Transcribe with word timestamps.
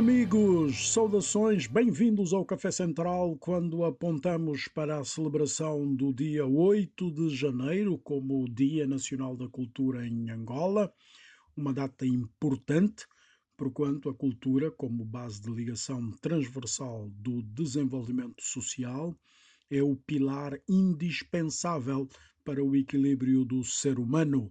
Amigos, 0.00 0.94
saudações, 0.94 1.66
bem-vindos 1.66 2.32
ao 2.32 2.42
Café 2.42 2.70
Central 2.70 3.36
quando 3.36 3.84
apontamos 3.84 4.66
para 4.66 4.98
a 4.98 5.04
celebração 5.04 5.94
do 5.94 6.10
dia 6.10 6.46
8 6.46 7.10
de 7.10 7.36
janeiro 7.36 7.98
como 7.98 8.42
o 8.42 8.48
Dia 8.48 8.86
Nacional 8.86 9.36
da 9.36 9.46
Cultura 9.46 10.06
em 10.06 10.30
Angola, 10.30 10.90
uma 11.54 11.74
data 11.74 12.06
importante, 12.06 13.04
porquanto 13.58 14.08
a 14.08 14.14
cultura, 14.14 14.70
como 14.70 15.04
base 15.04 15.42
de 15.42 15.50
ligação 15.50 16.10
transversal 16.12 17.10
do 17.16 17.42
desenvolvimento 17.42 18.42
social, 18.42 19.14
é 19.70 19.82
o 19.82 19.94
pilar 19.94 20.58
indispensável 20.66 22.08
para 22.42 22.64
o 22.64 22.74
equilíbrio 22.74 23.44
do 23.44 23.62
ser 23.62 23.98
humano. 23.98 24.50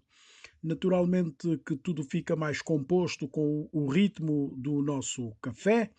Naturalmente 0.61 1.57
que 1.65 1.75
tudo 1.77 2.03
fica 2.03 2.35
mais 2.35 2.61
composto 2.61 3.27
com 3.27 3.69
o 3.71 3.87
ritmo 3.87 4.53
do 4.57 4.81
nosso 4.81 5.31
café. 5.41 5.89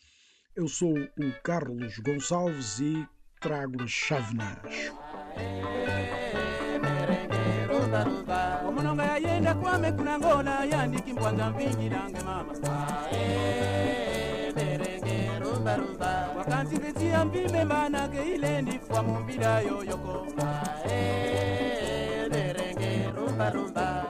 Eu 0.55 0.69
sou 0.69 0.93
o 0.93 1.43
Carlos 1.43 1.99
Gonçalves 1.99 2.79
e 2.81 3.07
chávenas. 3.87 4.93
omunonga 8.69 9.05
yayenda 9.05 9.55
mama 9.55 9.89
ile 18.35 18.63
ndifwa 18.63 19.03
mumbila 19.03 19.61
yoyoko 19.61 20.27
merengue 22.31 24.10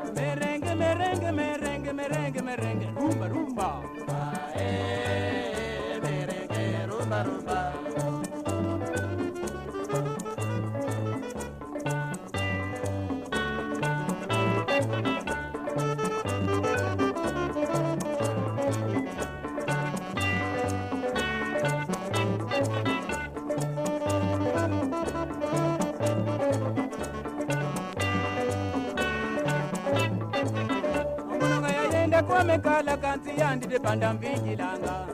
kala 32.61 32.97
kansi 32.97 33.31
yandide 33.41 33.79
banda 33.79 34.15
mbijilanga 34.15 35.07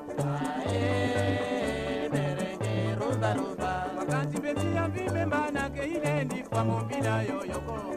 bakansi 3.99 4.37
bemiyambimemana 4.41 5.71
ke 5.71 5.85
ilendi 5.85 6.45
famo 6.51 6.81
mbila 6.81 7.23
yoyoko 7.23 7.96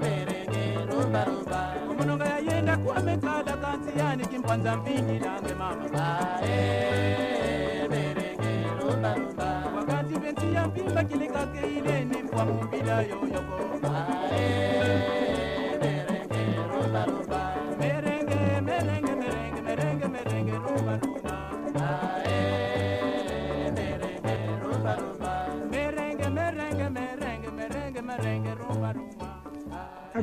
merengue, 0.00 0.86
rumba, 0.90 1.20
rumba. 1.24 1.60
Omunonga 1.90 2.24
yayenda 2.24 2.76
kwamekala 2.76 3.52
kansi 3.62 3.90
yani 3.98 4.24
kimpanza 4.26 4.76
mpingi 4.76 5.18
lange 5.18 5.54
mama. 5.54 5.86
Wakati 9.76 10.14
bensi 10.18 10.54
ya 10.54 10.66
mpimba 10.68 11.04
kilikake 11.04 11.66
ile 11.78 12.04
ni 12.04 12.22
mpwa 12.22 12.44
mumbila 12.44 13.02
yoyoko 13.02 13.56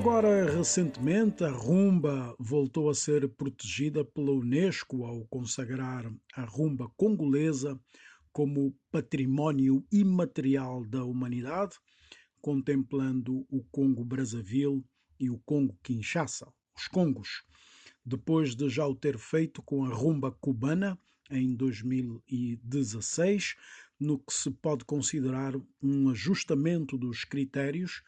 Agora, 0.08 0.50
recentemente, 0.50 1.44
a 1.44 1.52
rumba 1.52 2.34
voltou 2.40 2.90
a 2.90 2.96
ser 2.96 3.28
protegida 3.28 4.06
pela 4.06 4.32
Unesco 4.32 5.04
ao 5.04 5.26
consagrar 5.26 6.10
a 6.34 6.46
rumba 6.46 6.90
congolesa 6.96 7.78
como 8.32 8.74
património 8.90 9.86
imaterial 9.92 10.86
da 10.86 11.04
humanidade, 11.04 11.76
contemplando 12.40 13.46
o 13.50 13.62
Congo 13.66 14.06
Brazzaville 14.06 14.82
e 15.20 15.30
o 15.30 15.40
Congo 15.40 15.78
Kinshasa, 15.84 16.48
os 16.74 16.88
Congos, 16.88 17.44
depois 18.06 18.56
de 18.56 18.70
já 18.70 18.88
o 18.88 18.96
ter 18.96 19.18
feito 19.18 19.62
com 19.62 19.84
a 19.84 19.94
rumba 19.94 20.32
cubana 20.32 20.98
em 21.30 21.54
2016, 21.54 23.56
no 24.00 24.20
que 24.20 24.34
se 24.34 24.52
pode 24.52 24.86
considerar 24.86 25.54
um 25.84 26.08
ajustamento 26.08 26.98
dos 26.98 27.26
critérios 27.26 28.02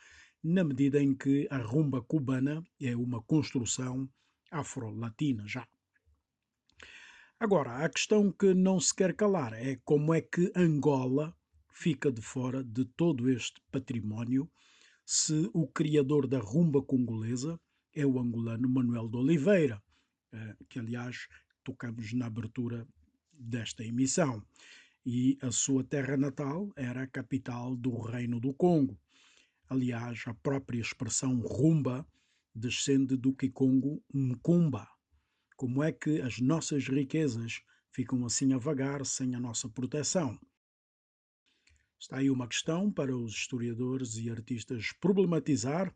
na 0.44 0.64
medida 0.64 1.02
em 1.02 1.14
que 1.14 1.48
a 1.50 1.58
rumba 1.58 2.02
cubana 2.02 2.64
é 2.80 2.96
uma 2.96 3.22
construção 3.22 4.10
afro-latina 4.52 5.48
já. 5.48 5.68
Agora, 7.40 7.86
a 7.86 7.90
questão 7.90 8.32
que 8.32 8.54
não 8.54 8.80
se 8.80 8.94
quer 8.94 9.16
calar 9.16 9.54
é 9.54 9.80
como 9.86 10.14
é 10.14 10.22
que 10.22 10.52
Angola 10.56 11.36
fica 11.72 12.12
de 12.12 12.22
fora 12.22 12.64
de 12.64 12.84
todo 12.84 13.30
este 13.30 13.62
património 13.72 14.50
se 15.06 15.50
o 15.54 15.66
criador 15.68 16.28
da 16.28 16.40
rumba 16.40 16.82
congolesa 16.82 17.60
é 17.96 18.06
o 18.06 18.20
angolano 18.20 18.70
Manuel 18.70 19.08
de 19.08 19.18
Oliveira, 19.18 19.82
que 20.68 20.80
aliás 20.80 21.28
tocamos 21.64 22.14
na 22.14 22.28
abertura 22.28 22.88
desta 23.34 23.84
emissão. 23.84 24.46
E 25.06 25.38
a 25.42 25.50
sua 25.50 25.84
terra 25.84 26.18
natal 26.18 26.72
era 26.76 27.04
a 27.04 27.08
capital 27.08 27.76
do 27.76 27.98
Reino 28.00 28.40
do 28.40 28.54
Congo. 28.54 29.00
Aliás, 29.70 30.24
a 30.26 30.34
própria 30.34 30.82
expressão 30.82 31.40
rumba 31.42 32.04
descende 32.56 33.16
do 33.16 33.32
Kikongo 33.32 34.04
Mkumba. 34.12 34.88
Como 35.56 35.84
é 35.84 35.92
que 35.92 36.20
as 36.22 36.40
nossas 36.40 36.88
riquezas 36.88 37.62
ficam 37.92 38.26
assim 38.26 38.52
a 38.52 38.58
vagar 38.58 39.06
sem 39.06 39.36
a 39.36 39.40
nossa 39.40 39.70
proteção? 39.70 40.40
Está 42.00 42.18
aí 42.18 42.32
uma 42.32 42.48
questão 42.48 42.92
para 42.92 43.16
os 43.16 43.34
historiadores 43.34 44.16
e 44.16 44.28
artistas 44.32 44.92
problematizar. 45.00 45.96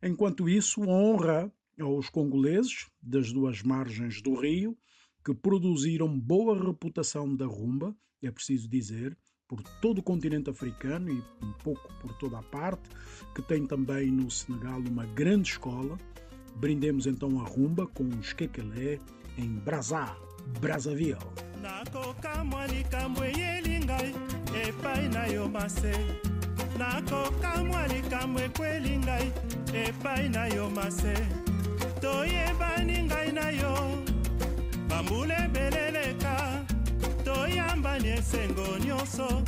Enquanto 0.00 0.48
isso, 0.48 0.82
honra 0.82 1.52
aos 1.80 2.08
congoleses 2.08 2.86
das 3.02 3.32
duas 3.32 3.64
margens 3.64 4.22
do 4.22 4.38
rio 4.38 4.78
que 5.24 5.34
produziram 5.34 6.18
boa 6.20 6.56
reputação 6.56 7.34
da 7.34 7.46
rumba, 7.46 7.96
é 8.22 8.30
preciso 8.30 8.68
dizer, 8.68 9.18
por 9.48 9.62
todo 9.80 9.98
o 9.98 10.02
continente 10.02 10.50
africano 10.50 11.10
e 11.10 11.22
um 11.42 11.52
pouco 11.64 11.92
por 12.00 12.12
toda 12.14 12.38
a 12.38 12.42
parte, 12.42 12.88
que 13.34 13.42
tem 13.42 13.66
também 13.66 14.10
no 14.10 14.30
Senegal 14.30 14.78
uma 14.78 15.06
grande 15.06 15.50
escola. 15.50 15.96
Brindemos 16.56 17.06
então 17.06 17.40
a 17.40 17.44
rumba 17.44 17.86
com 17.86 18.06
os 18.20 18.32
Kekelé 18.32 18.98
em 19.38 19.48
Brazza, 19.48 20.14
Brazzaville. 20.60 21.16
nakokamwa 26.78 27.86
likambo 27.86 28.38
ekweli 28.46 28.98
ngai 28.98 29.32
epai 29.84 30.28
na 30.28 30.46
yo 30.54 30.70
mase 30.70 31.14
toyebani 32.00 32.98
ngai 33.08 33.32
na 33.32 33.46
yo 33.60 33.74
bambula 34.88 35.36
ebele 35.44 35.77
sambani 37.78 38.08
esengo 38.08 38.78
nyonso 38.86 39.42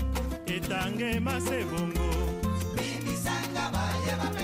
etangema 0.47 1.41
sebongo 1.41 2.11
bibisanga 2.77 3.65
bayeba 3.75 4.40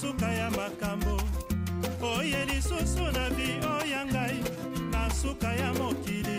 suka 0.00 0.26
ya 0.32 0.50
makambo. 0.50 1.20
Oye 2.02 2.44
lisusu 2.46 3.02
na 3.12 3.28
vi 3.30 3.58
oya 3.66 4.06
ngai 4.06 4.38
na 4.92 5.10
suka 5.10 5.52
ya 5.54 5.72
mokili 5.74 6.38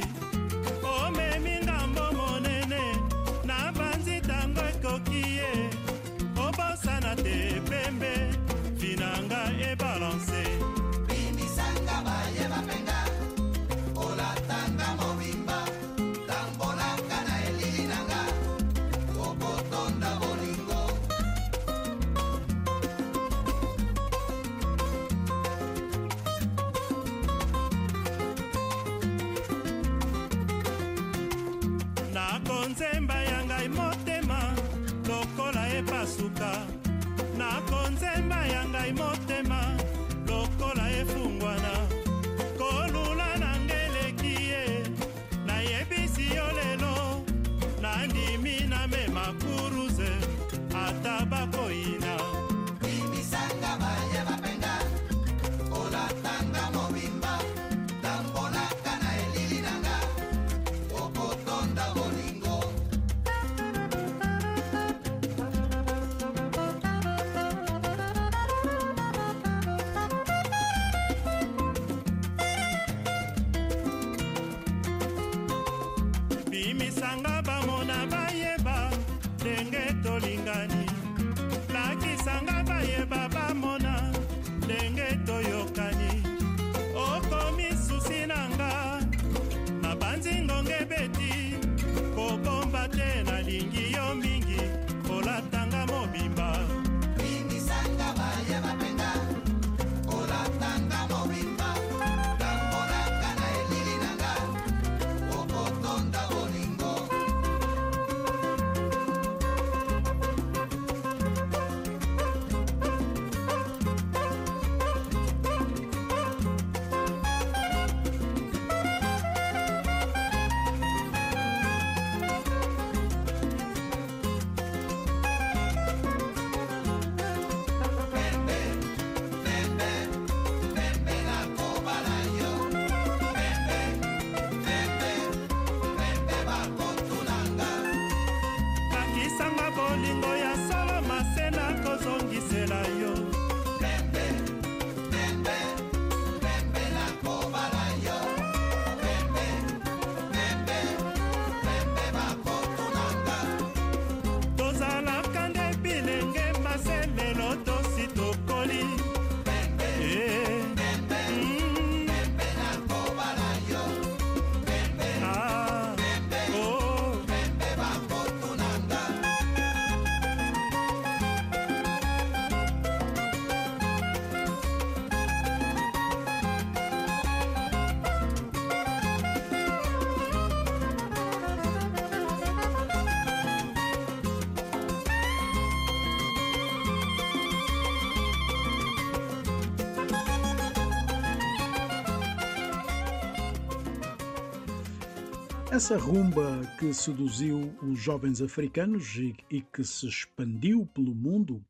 Essa 195.71 195.97
rumba 195.97 196.61
que 196.79 196.91
seduziu 196.91 197.77
os 197.83 197.99
jovens 197.99 198.41
africanos 198.41 199.15
e, 199.15 199.61
que 199.61 199.83
se 199.83 200.07
expandiu 200.07 200.87
pelo 200.87 201.13
mundo 201.13 201.63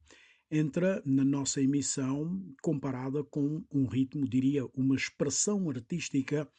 entra 0.49 1.03
na 1.05 1.25
nossa 1.25 1.61
emissão 1.61 2.41
comparada 2.61 3.25
com 3.25 3.61
um 3.69 3.85
ritmo, 3.85 4.25
diria, 4.25 4.65
uma 4.73 4.95
expressão 4.95 5.69
artística 5.69 6.49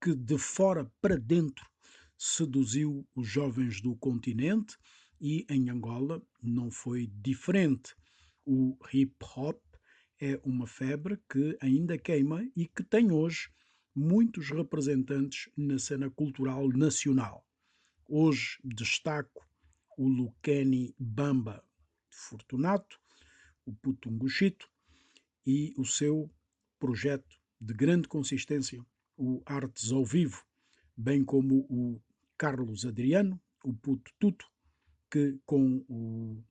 que 0.00 0.14
de 0.14 0.38
fora 0.38 0.90
para 1.02 1.18
dentro 1.18 1.68
seduziu 2.16 3.06
os 3.14 3.28
jovens 3.28 3.82
do 3.82 3.94
continente 3.96 4.78
e 5.20 5.46
em 5.50 5.68
Angola 5.68 6.22
não 6.42 6.70
foi 6.70 7.06
diferente. 7.06 7.94
O 8.46 8.74
hip 8.90 9.14
hop 9.36 9.60
é 10.18 10.40
uma 10.42 10.66
febre 10.66 11.18
que 11.30 11.58
ainda 11.60 11.98
queima 11.98 12.42
e 12.56 12.66
que 12.66 12.82
tem 12.82 13.12
hoje 13.12 13.50
muitos 13.96 14.50
representantes 14.50 15.50
na 15.56 15.78
cena 15.78 16.10
cultural 16.10 16.68
nacional. 16.68 17.42
Hoje 18.06 18.58
destaco 18.62 19.48
o 19.96 20.06
Luqueni 20.06 20.94
Bamba 20.98 21.64
Fortunato, 22.10 23.00
o 23.64 23.72
Putunguchito 23.72 24.68
e 25.46 25.72
o 25.78 25.84
seu 25.86 26.30
projeto 26.78 27.36
de 27.58 27.72
grande 27.72 28.06
consistência, 28.06 28.84
o 29.16 29.42
Artes 29.46 29.90
ao 29.90 30.04
Vivo, 30.04 30.44
bem 30.94 31.24
como 31.24 31.60
o 31.70 31.98
Carlos 32.36 32.84
Adriano, 32.84 33.40
o 33.64 33.72
Puto 33.72 34.12
Tuto, 34.18 34.46
que 35.10 35.40
com 35.46 35.82
o 35.88 36.44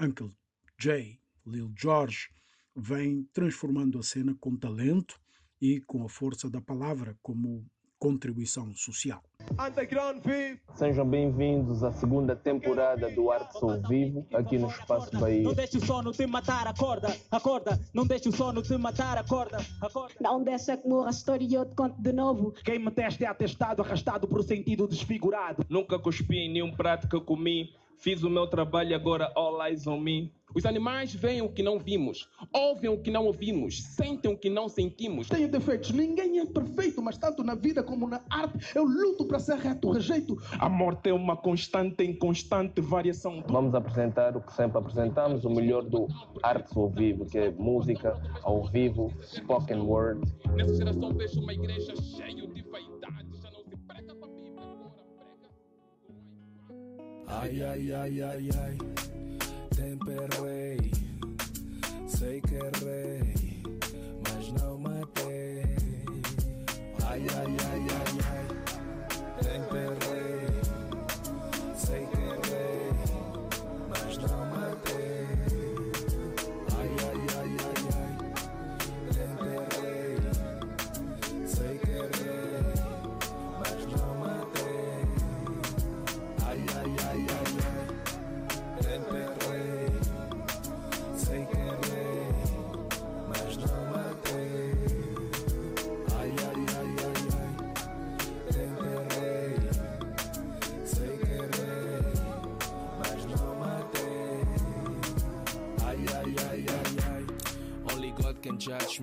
Uncle 0.00 0.30
Jay, 0.78 1.20
Lil 1.44 1.74
George, 1.76 2.28
vem 2.76 3.24
transformando 3.32 3.98
a 3.98 4.04
cena 4.04 4.36
com 4.36 4.56
talento 4.56 5.20
e 5.60 5.80
com 5.80 6.04
a 6.04 6.08
força 6.08 6.50
da 6.50 6.60
palavra, 6.60 7.16
como 7.22 7.64
contribuição 7.98 8.74
social. 8.74 9.22
Sejam 10.74 11.08
bem-vindos 11.08 11.82
à 11.82 11.92
segunda 11.92 12.36
temporada 12.36 13.10
do 13.10 13.30
Arte 13.30 13.58
Sou 13.58 13.80
Vivo, 13.88 14.26
aqui 14.34 14.58
no 14.58 14.68
Espaço 14.68 15.18
Bahia. 15.18 15.42
Não 15.42 15.54
deixe 15.54 15.78
o 15.78 15.86
sono 15.86 16.12
te 16.12 16.26
matar, 16.26 16.66
acorda, 16.66 17.16
acorda. 17.30 17.80
Não 17.94 18.06
deixe 18.06 18.28
o 18.28 18.32
sono 18.32 18.60
te 18.62 18.76
matar, 18.76 19.16
acorda, 19.16 19.58
acorda. 19.80 20.14
Não 20.20 20.42
deixa 20.42 20.76
que 20.76 20.86
morra 20.86 21.08
a 21.08 21.10
história 21.10 21.44
e 21.44 21.54
eu 21.54 21.64
te 21.64 21.74
conto 21.74 22.00
de 22.00 22.12
novo. 22.12 22.52
Quem 22.52 22.78
me 22.78 22.90
teste 22.90 23.24
é 23.24 23.28
atestado, 23.28 23.82
arrastado 23.82 24.28
por 24.28 24.42
sentido 24.42 24.86
desfigurado. 24.86 25.64
Nunca 25.68 25.98
cuspi 25.98 26.36
em 26.36 26.52
nenhum 26.52 26.72
prato 26.72 27.08
que 27.08 27.16
eu 27.16 27.22
comi. 27.22 27.70
Fiz 27.98 28.22
o 28.22 28.30
meu 28.30 28.46
trabalho 28.46 28.94
agora 28.94 29.32
all 29.34 29.64
eyes 29.64 29.86
on 29.86 30.00
me. 30.00 30.32
Os 30.54 30.64
animais 30.64 31.14
veem 31.14 31.42
o 31.42 31.50
que 31.50 31.62
não 31.62 31.78
vimos, 31.78 32.30
ouvem 32.50 32.88
o 32.88 32.96
que 32.96 33.10
não 33.10 33.26
ouvimos, 33.26 33.82
sentem 33.82 34.32
o 34.32 34.38
que 34.38 34.48
não 34.48 34.70
sentimos. 34.70 35.28
Tenho 35.28 35.50
defeitos, 35.50 35.90
ninguém 35.90 36.38
é 36.38 36.46
perfeito, 36.46 37.02
mas 37.02 37.18
tanto 37.18 37.44
na 37.44 37.54
vida 37.54 37.82
como 37.82 38.08
na 38.08 38.22
arte 38.30 38.58
eu 38.74 38.84
luto 38.84 39.26
para 39.26 39.38
ser 39.38 39.56
reto, 39.56 39.90
rejeito. 39.90 40.38
A 40.58 40.68
morte 40.68 41.10
é 41.10 41.12
uma 41.12 41.36
constante 41.36 42.04
em 42.04 42.14
constante 42.14 42.80
variação. 42.80 43.44
Vamos 43.48 43.74
apresentar 43.74 44.34
o 44.34 44.40
que 44.40 44.52
sempre 44.52 44.78
apresentamos, 44.78 45.44
o 45.44 45.50
melhor 45.50 45.82
do 45.82 46.06
Arte 46.42 46.72
Sou 46.72 46.88
Vivo, 46.88 47.26
que 47.26 47.36
é 47.36 47.50
música 47.50 48.18
ao 48.42 48.64
vivo, 48.64 49.12
spoken 49.22 49.80
word. 49.80 50.20
Nessa 50.54 50.74
geração 50.74 51.12
vejo 51.12 51.40
uma 51.40 51.52
igreja 51.52 51.94
cheia 51.96 52.46
de 52.46 52.55
Ai, 57.28 57.62
ai, 57.62 57.92
ai, 57.92 58.22
ai, 58.22 58.50
ai. 58.62 58.78
Temperei, 59.74 60.90
sei 62.06 62.40
que 62.40 62.54
errei, 62.54 63.34
mas 64.22 64.52
não 64.62 64.78
matei. 64.78 65.62
Ai, 67.04 67.26
ai, 67.36 67.55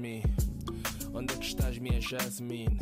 me. 0.03 0.21
Onde 1.13 1.33
é 1.33 1.37
que 1.37 1.45
estás, 1.45 1.77
minha 1.79 2.01
Jasmine? 2.01 2.77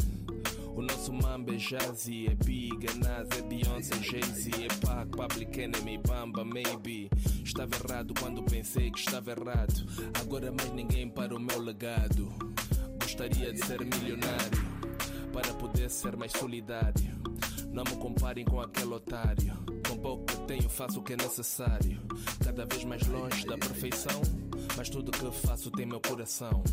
O 0.76 0.82
nosso 0.82 1.14
mamba 1.14 1.54
é 1.54 1.58
Jazzy, 1.58 2.26
é 2.26 2.34
Big, 2.34 2.88
é 2.88 2.94
Nas, 2.96 3.30
é 3.38 3.42
Beyoncé, 3.44 3.96
Jay-Z, 4.02 4.50
é 4.66 4.68
Pac, 4.84 5.08
Public 5.12 5.60
Enemy, 5.60 6.00
Bamba, 6.00 6.44
maybe. 6.44 7.12
Estava 7.44 7.76
errado 7.76 8.16
quando 8.20 8.42
pensei 8.42 8.90
que 8.90 8.98
estava 8.98 9.32
errado. 9.32 9.86
Agora 10.20 10.52
mais 10.52 10.74
ninguém 10.74 11.08
para 11.08 11.36
o 11.36 11.40
meu 11.40 11.62
legado. 11.62 12.34
Gostaria 13.00 13.54
de 13.54 13.64
ser 13.64 13.82
milionário 13.82 14.66
para 15.32 15.54
poder 15.54 15.92
ser 15.92 16.18
mais 16.18 16.32
solidário. 16.32 17.22
Não 17.72 17.84
me 17.84 17.98
comparem 17.98 18.46
com 18.46 18.60
aquele 18.60 18.94
otário. 18.96 19.54
Com 19.88 19.98
pouco 19.98 20.26
que 20.26 20.38
tenho, 20.48 20.70
faço 20.70 21.00
o 21.00 21.04
que 21.04 21.14
é 21.14 21.18
necessário. 21.18 22.02
Cada 22.44 22.66
vez 22.66 22.84
mais 22.84 23.06
longe 23.06 23.46
da 23.46 23.58
perfeição. 23.60 24.22
Mas 24.76 24.90
tudo 24.90 25.12
que 25.12 25.32
faço 25.32 25.70
tem 25.70 25.86
meu 25.86 26.00
coração. 26.00 26.64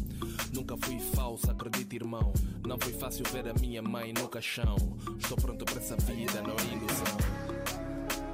Nunca 0.52 0.76
fui 0.76 0.98
falso, 0.98 1.50
acredita, 1.50 1.96
irmão. 1.96 2.32
Não 2.66 2.78
foi 2.78 2.92
fácil 2.92 3.24
ver 3.32 3.48
a 3.48 3.54
minha 3.54 3.82
mãe 3.82 4.12
no 4.12 4.28
caixão. 4.28 4.76
Estou 5.18 5.36
pronto 5.36 5.64
para 5.64 5.76
essa 5.78 5.96
vida, 5.96 6.42
não 6.42 6.54
é 6.54 6.74
ilusão. 6.74 7.16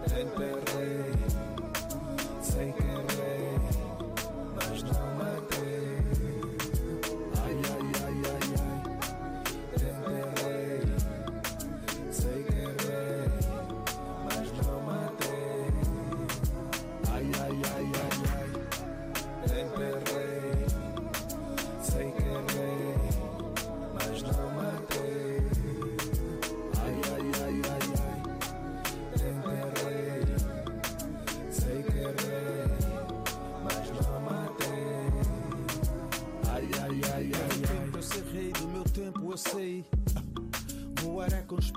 Temperei, 0.09 1.54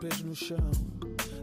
pés 0.07 0.21
no 0.23 0.35
chão. 0.35 0.71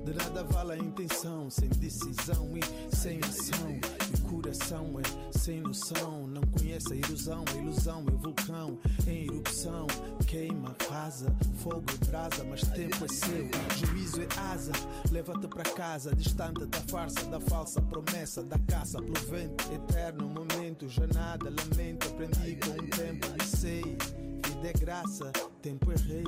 De 0.04 0.12
nada 0.12 0.44
vale 0.44 0.72
a 0.72 0.76
intenção, 0.76 1.48
sem 1.50 1.68
decisão 1.70 2.50
e 2.56 2.94
sem 2.96 3.18
ação. 3.20 3.80
E 4.12 4.20
coração 4.20 5.00
é 5.00 5.38
sem 5.38 5.60
noção. 5.60 6.26
Não 6.26 6.42
conhece 6.42 6.92
a 6.92 6.96
ilusão, 6.96 7.44
a 7.52 7.56
ilusão 7.56 8.04
é 8.08 8.12
o 8.12 8.18
vulcão 8.18 8.78
em 9.06 9.24
erupção. 9.24 9.86
Queima, 10.26 10.74
rasa, 10.90 11.34
fogo 11.56 11.84
e 11.94 12.06
brasa, 12.06 12.44
mas 12.44 12.62
tempo 12.62 13.04
é 13.04 13.08
seu. 13.08 13.48
Juízo 13.76 14.22
é 14.22 14.28
asa, 14.52 14.72
leva-te 15.10 15.48
para 15.48 15.64
casa, 15.64 16.14
distante 16.14 16.66
da 16.66 16.80
farsa, 16.82 17.24
da 17.26 17.40
falsa 17.40 17.80
promessa, 17.80 18.42
da 18.42 18.58
caça 18.58 19.00
pelo 19.00 19.26
vento. 19.30 19.72
Eterno 19.72 20.28
momento, 20.28 20.88
já 20.88 21.06
nada 21.06 21.50
lamento. 21.50 22.08
Aprendi 22.08 22.56
com 22.56 22.70
o 22.70 22.88
tempo 22.88 23.26
sei. 23.44 23.82
Vida 23.82 24.68
é 24.68 24.72
graça, 24.72 25.32
tempo 25.62 25.90
é 25.90 25.96
rei. 25.96 26.24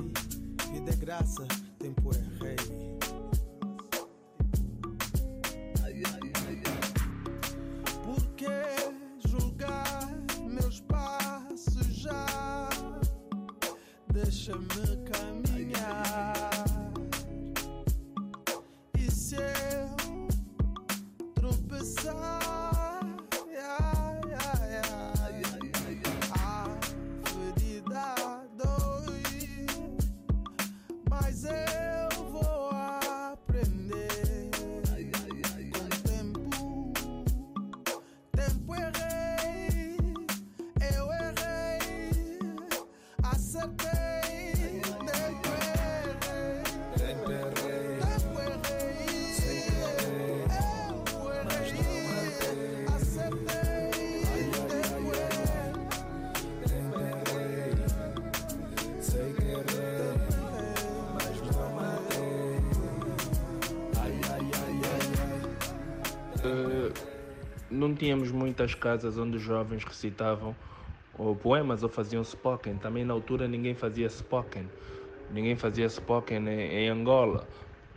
Vida 0.71 0.91
é 0.91 0.95
graça, 0.95 1.47
tempo 1.77 2.09
é 2.11 2.76
não 67.87 67.95
tínhamos 67.95 68.31
muitas 68.31 68.75
casas 68.75 69.17
onde 69.17 69.37
os 69.37 69.43
jovens 69.43 69.83
recitavam 69.83 70.55
ou 71.13 71.35
poemas 71.35 71.83
ou 71.83 71.89
faziam 71.89 72.23
spoken. 72.23 72.77
Também 72.77 73.05
na 73.05 73.13
altura 73.13 73.47
ninguém 73.47 73.73
fazia 73.73 74.07
spoken. 74.09 74.69
Ninguém 75.31 75.55
fazia 75.55 75.87
spoken 75.89 76.47
em, 76.47 76.85
em 76.85 76.89
Angola. 76.89 77.47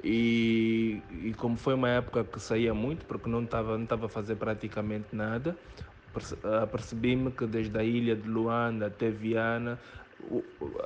E, 0.03 1.03
e 1.11 1.35
como 1.35 1.57
foi 1.57 1.75
uma 1.75 1.89
época 1.89 2.25
que 2.25 2.41
saía 2.41 2.73
muito, 2.73 3.05
porque 3.05 3.29
não 3.29 3.43
estava 3.45 3.77
não 3.77 3.87
a 4.05 4.09
fazer 4.09 4.37
praticamente 4.37 5.15
nada, 5.15 5.57
perce- 6.13 6.39
apercebi-me 6.63 7.31
que 7.31 7.47
desde 7.47 7.79
a 7.79 7.85
ilha 7.85 8.17
de 8.17 8.27
Luanda 8.27 8.87
até 8.87 9.11
Viana 9.11 9.79
o, 10.19 10.43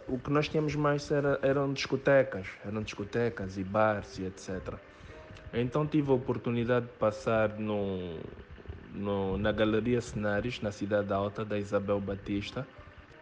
o 0.09 0.19
que 0.19 0.31
nós 0.31 0.49
tínhamos 0.49 0.75
mais 0.75 1.11
era, 1.11 1.39
eram 1.43 1.73
discotecas, 1.73 2.49
eram 2.65 2.83
discotecas 2.83 3.57
e 3.57 3.65
bares 3.65 4.19
e 4.19 4.25
etc. 4.25 4.75
Então 5.53 5.87
tive 5.87 6.11
a 6.11 6.15
oportunidade 6.15 6.87
de 6.87 6.93
passar 6.95 7.51
no, 7.59 8.19
no, 8.95 9.37
na 9.37 9.53
Galeria 9.53 10.01
Cenários, 10.01 10.61
na 10.61 10.71
Cidade 10.71 11.13
Alta, 11.13 11.45
da 11.45 11.59
Isabel 11.59 12.01
Batista, 12.01 12.67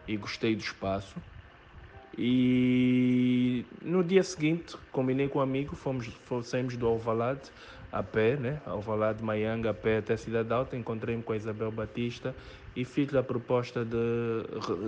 e 0.07 0.15
gostei 0.15 0.55
do 0.55 0.61
espaço. 0.61 1.15
E 2.17 3.65
no 3.81 4.03
dia 4.03 4.23
seguinte, 4.23 4.77
combinei 4.91 5.27
com 5.27 5.39
um 5.39 5.41
amigo, 5.41 5.75
fomos, 5.75 6.05
fomos 6.25 6.77
do 6.77 6.87
Alvalade 6.87 7.51
a 7.91 8.03
pé, 8.03 8.35
né? 8.35 8.61
Alvalade, 8.65 9.23
Maianga, 9.23 9.71
a 9.71 9.73
pé 9.73 9.97
até 9.97 10.13
a 10.13 10.17
Cidade 10.17 10.51
Alta. 10.53 10.75
Encontrei-me 10.75 11.23
com 11.23 11.33
a 11.33 11.35
Isabel 11.35 11.71
Batista 11.71 12.35
e 12.75 12.85
fiz 12.85 13.13
a 13.15 13.23
proposta 13.23 13.83
de, 13.85 13.97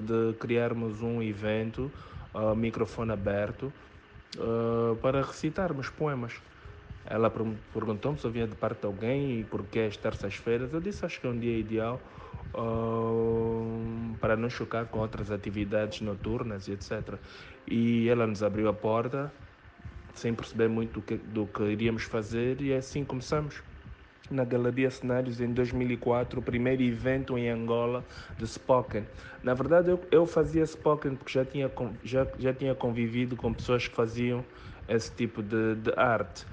de 0.01 0.37
criarmos 0.39 1.01
um 1.01 1.21
evento, 1.21 1.91
uh, 2.33 2.55
microfone 2.55 3.11
aberto, 3.11 3.71
uh, 4.37 4.95
para 4.97 5.21
recitarmos 5.21 5.89
poemas. 5.89 6.33
Ela 7.05 7.29
per- 7.29 7.43
perguntou-me 7.71 8.17
se 8.19 8.25
eu 8.25 8.31
vinha 8.31 8.47
de 8.47 8.55
parte 8.55 8.81
de 8.81 8.87
alguém 8.87 9.39
e 9.39 9.43
porquê 9.43 9.79
as 9.81 9.97
terças-feiras. 9.97 10.73
Eu 10.73 10.81
disse 10.81 11.05
acho 11.05 11.19
que 11.21 11.27
é 11.27 11.29
um 11.29 11.39
dia 11.39 11.57
ideal 11.57 12.03
uh, 12.53 14.17
para 14.19 14.35
não 14.35 14.49
chocar 14.49 14.87
com 14.87 14.99
outras 14.99 15.31
atividades 15.31 16.01
noturnas 16.01 16.67
e 16.67 16.71
etc. 16.73 17.19
E 17.67 18.07
ela 18.09 18.25
nos 18.27 18.41
abriu 18.43 18.67
a 18.69 18.73
porta 18.73 19.33
sem 20.13 20.33
perceber 20.33 20.67
muito 20.69 20.93
do 20.93 21.01
que, 21.01 21.17
do 21.17 21.47
que 21.47 21.63
iríamos 21.63 22.03
fazer 22.03 22.61
e 22.61 22.73
assim 22.73 23.03
começamos. 23.03 23.63
Na 24.29 24.43
Galeria 24.43 24.89
Cenários 24.89 25.39
em 25.39 25.53
2004, 25.53 26.39
o 26.39 26.43
primeiro 26.43 26.81
evento 26.81 27.37
em 27.37 27.49
Angola 27.49 28.07
de 28.37 28.47
Spoken. 28.47 29.07
Na 29.43 29.53
verdade, 29.53 29.91
eu, 29.91 30.01
eu 30.11 30.25
fazia 30.25 30.65
Spoken 30.65 31.15
porque 31.15 31.33
já 31.33 31.45
tinha, 31.45 31.71
já, 32.03 32.27
já 32.39 32.53
tinha 32.53 32.73
convivido 32.73 33.35
com 33.37 33.53
pessoas 33.53 33.87
que 33.87 33.95
faziam 33.95 34.45
esse 34.87 35.15
tipo 35.15 35.43
de, 35.43 35.75
de 35.75 35.91
arte. 35.95 36.47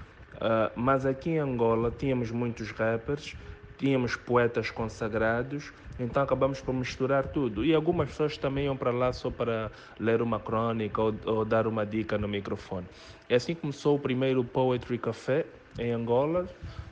Ah, 0.45 0.73
mas 0.75 1.07
aqui 1.07 1.31
em 1.31 1.39
Angola 1.39 1.95
tínhamos 1.97 2.33
muitos 2.33 2.73
rappers, 2.73 3.37
tínhamos 3.79 4.17
poetas 4.17 4.73
consagrados, 4.73 5.73
então 6.01 6.21
acabamos 6.21 6.61
por 6.61 6.75
misturar 6.75 7.29
tudo. 7.29 7.65
E 7.65 7.73
algumas 7.73 8.09
pessoas 8.09 8.37
também 8.37 8.65
iam 8.65 8.77
para 8.77 8.91
lá 8.91 9.13
só 9.13 9.31
para 9.31 9.71
ler 10.01 10.21
uma 10.21 10.41
crônica 10.41 11.01
ou, 11.01 11.15
ou 11.27 11.45
dar 11.45 11.69
uma 11.69 11.87
dica 11.87 12.19
no 12.19 12.27
microfone. 12.27 12.89
E 13.31 13.35
assim 13.35 13.55
começou 13.55 13.95
o 13.95 14.01
primeiro 14.01 14.43
Poetry 14.43 14.99
Café 14.99 15.47
em 15.79 15.93
Angola. 15.93 16.49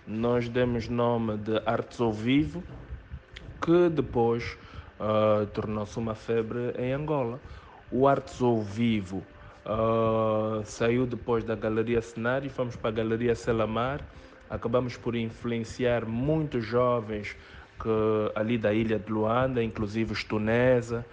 Nós 0.06 0.48
demos 0.48 0.88
nome 0.88 1.36
de 1.36 1.60
Artes 1.66 2.00
ao 2.00 2.12
Vivo, 2.12 2.62
que 3.60 3.88
depois 3.88 4.56
ah, 5.00 5.44
tornou-se 5.52 5.98
uma 5.98 6.14
febre 6.14 6.72
em 6.78 6.92
Angola. 6.92 7.40
O 7.90 8.06
Artes 8.06 8.40
ao 8.40 8.62
Vivo 8.62 9.24
ah, 9.64 10.62
saiu 10.64 11.06
depois 11.06 11.44
da 11.44 11.54
Galeria 11.54 12.00
Cenário, 12.00 12.50
fomos 12.50 12.76
para 12.76 12.90
a 12.90 12.92
Galeria 12.92 13.34
Selamar, 13.34 14.00
acabamos 14.48 14.96
por 14.96 15.14
influenciar 15.14 16.04
muitos 16.06 16.64
jovens 16.64 17.36
que, 17.80 17.88
ali 18.34 18.58
da 18.58 18.72
ilha 18.72 18.98
de 18.98 19.10
Luanda, 19.10 19.62
inclusive 19.62 20.12
os 20.12 20.24
Tunesa. 20.24 21.04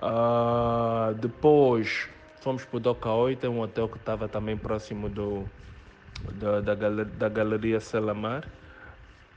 Ah, 0.00 1.12
depois 1.20 2.08
fomos 2.40 2.64
para 2.64 2.76
o 2.76 2.80
Doca 2.80 3.10
8, 3.10 3.48
um 3.48 3.60
hotel 3.60 3.88
que 3.88 3.96
estava 3.96 4.28
também 4.28 4.56
próximo 4.56 5.08
do, 5.08 5.44
da, 6.32 6.60
da, 6.60 6.74
da 6.74 7.28
Galeria 7.28 7.80
Selamar. 7.80 8.44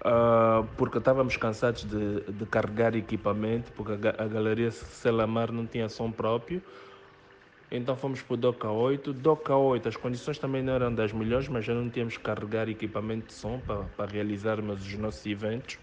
Ah, 0.04 0.64
porque 0.78 0.98
estávamos 0.98 1.38
cansados 1.38 1.84
de, 1.84 2.22
de 2.32 2.46
carregar 2.46 2.96
equipamento, 2.96 3.72
porque 3.74 3.94
a, 4.08 4.24
a 4.24 4.28
Galeria 4.28 4.72
Selamar 4.72 5.52
não 5.52 5.66
tinha 5.66 5.90
som 5.90 6.12
próprio. 6.12 6.62
Então 7.70 7.98
fomos 7.98 8.22
para 8.22 8.34
o 8.34 8.38
Doca 8.38 8.70
8. 8.70 9.12
Doca 9.14 9.56
8, 9.56 9.90
as 9.90 9.98
condições 9.98 10.38
também 10.38 10.64
não 10.64 10.74
eram 10.74 10.94
das 10.94 11.12
melhores, 11.12 11.50
mas 11.50 11.66
já 11.66 11.74
não 11.74 11.90
tínhamos 11.90 12.16
que 12.16 12.24
carregar 12.24 12.70
equipamento 12.70 13.28
de 13.28 13.34
som 13.34 13.60
para, 13.60 13.84
para 13.84 14.12
realizarmos 14.12 14.86
os 14.86 14.94
nossos 14.94 15.26
eventos. 15.26 15.78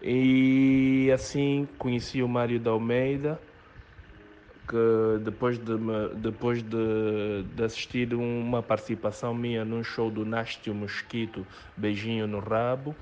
E 0.00 1.10
assim 1.12 1.68
conheci 1.78 2.22
o 2.22 2.28
Mário 2.28 2.60
da 2.60 2.70
Almeida, 2.70 3.40
que 4.68 5.24
depois 5.24 5.58
de, 5.58 5.72
depois 6.16 6.62
de, 6.62 7.44
de 7.54 7.64
assistir 7.64 8.14
uma 8.14 8.62
participação 8.62 9.34
minha 9.34 9.64
num 9.64 9.82
show 9.82 10.10
do 10.10 10.24
Nástio 10.24 10.72
Mosquito, 10.72 11.44
Beijinho 11.76 12.28
no 12.28 12.38
Rabo, 12.38 12.94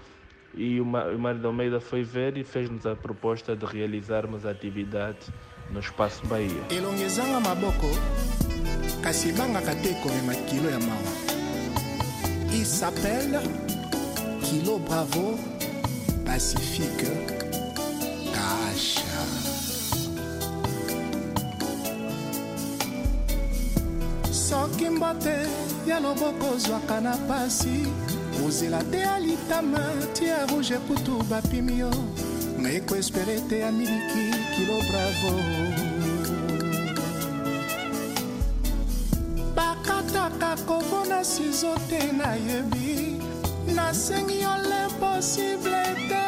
e 0.54 0.80
o 0.80 0.84
Mário 0.84 1.40
da 1.40 1.48
Almeida 1.48 1.80
foi 1.80 2.02
ver 2.02 2.36
e 2.36 2.44
fez-nos 2.44 2.86
a 2.86 2.96
proposta 2.96 3.54
de 3.54 3.64
realizarmos 3.64 4.44
a 4.44 4.50
atividade 4.50 5.32
no 5.72 5.80
Espaço 5.80 6.20
Bahia. 6.26 6.62
elongo 6.70 7.02
ezanga 7.02 7.40
maboko 7.40 7.88
kasi 9.02 9.28
ebangaka 9.28 9.74
te 9.82 9.94
komema 10.02 10.34
kilo 10.48 10.70
ya 10.70 10.78
mawa. 10.78 11.12
Il 12.52 12.66
s'appelle 12.66 13.40
kilo 14.42 14.78
bravo 14.78 15.38
pacifique 16.24 17.10
kasha 18.34 19.24
soki 24.32 24.90
mbote 24.90 25.46
ya 25.86 26.00
loboko 26.00 26.54
ozwaka 26.54 27.00
na 27.00 27.16
pasi 27.28 27.86
kozela 28.36 28.82
te 28.90 28.98
ya 28.98 29.18
litama 29.18 29.78
tia 30.12 30.46
rouge 30.46 30.78
kutu 30.88 31.22
bapimi 31.30 31.78
yo. 31.78 31.90
Ngai 32.60 32.76
ekoespere 32.76 33.40
te 33.48 33.58
ya 33.60 33.72
miliki 33.72 34.39
kilo 34.60 34.78
bravo 34.88 35.32
bakataka 39.56 40.56
kobona 40.66 41.24
sizo 41.24 41.74
te 41.88 42.12
nayebi 42.12 43.16
nasengi 43.74 44.40
yo 44.40 44.54
limposible 44.70 45.84
te. 46.08 46.24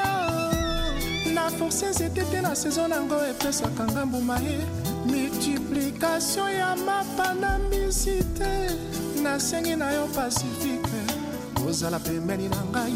Na 1.34 1.50
force 1.50 1.90
nzete 1.90 2.24
te 2.30 2.40
na 2.40 2.54
saison 2.54 2.88
nango 2.90 3.20
epesaka 3.30 3.84
nga 3.84 4.06
mbuma 4.06 4.38
ye 4.40 4.58
multiplication 5.04 6.50
ya 6.52 6.76
mapa 6.76 7.34
na 7.34 7.58
mbisi 7.58 8.24
te. 8.38 8.52
Nasengi 9.22 9.76
na 9.76 9.92
yo 9.92 10.06
pacifique 10.06 11.00
ozala 11.68 11.98
pembeni 11.98 12.48
na 12.48 12.64
ngai 12.70 12.92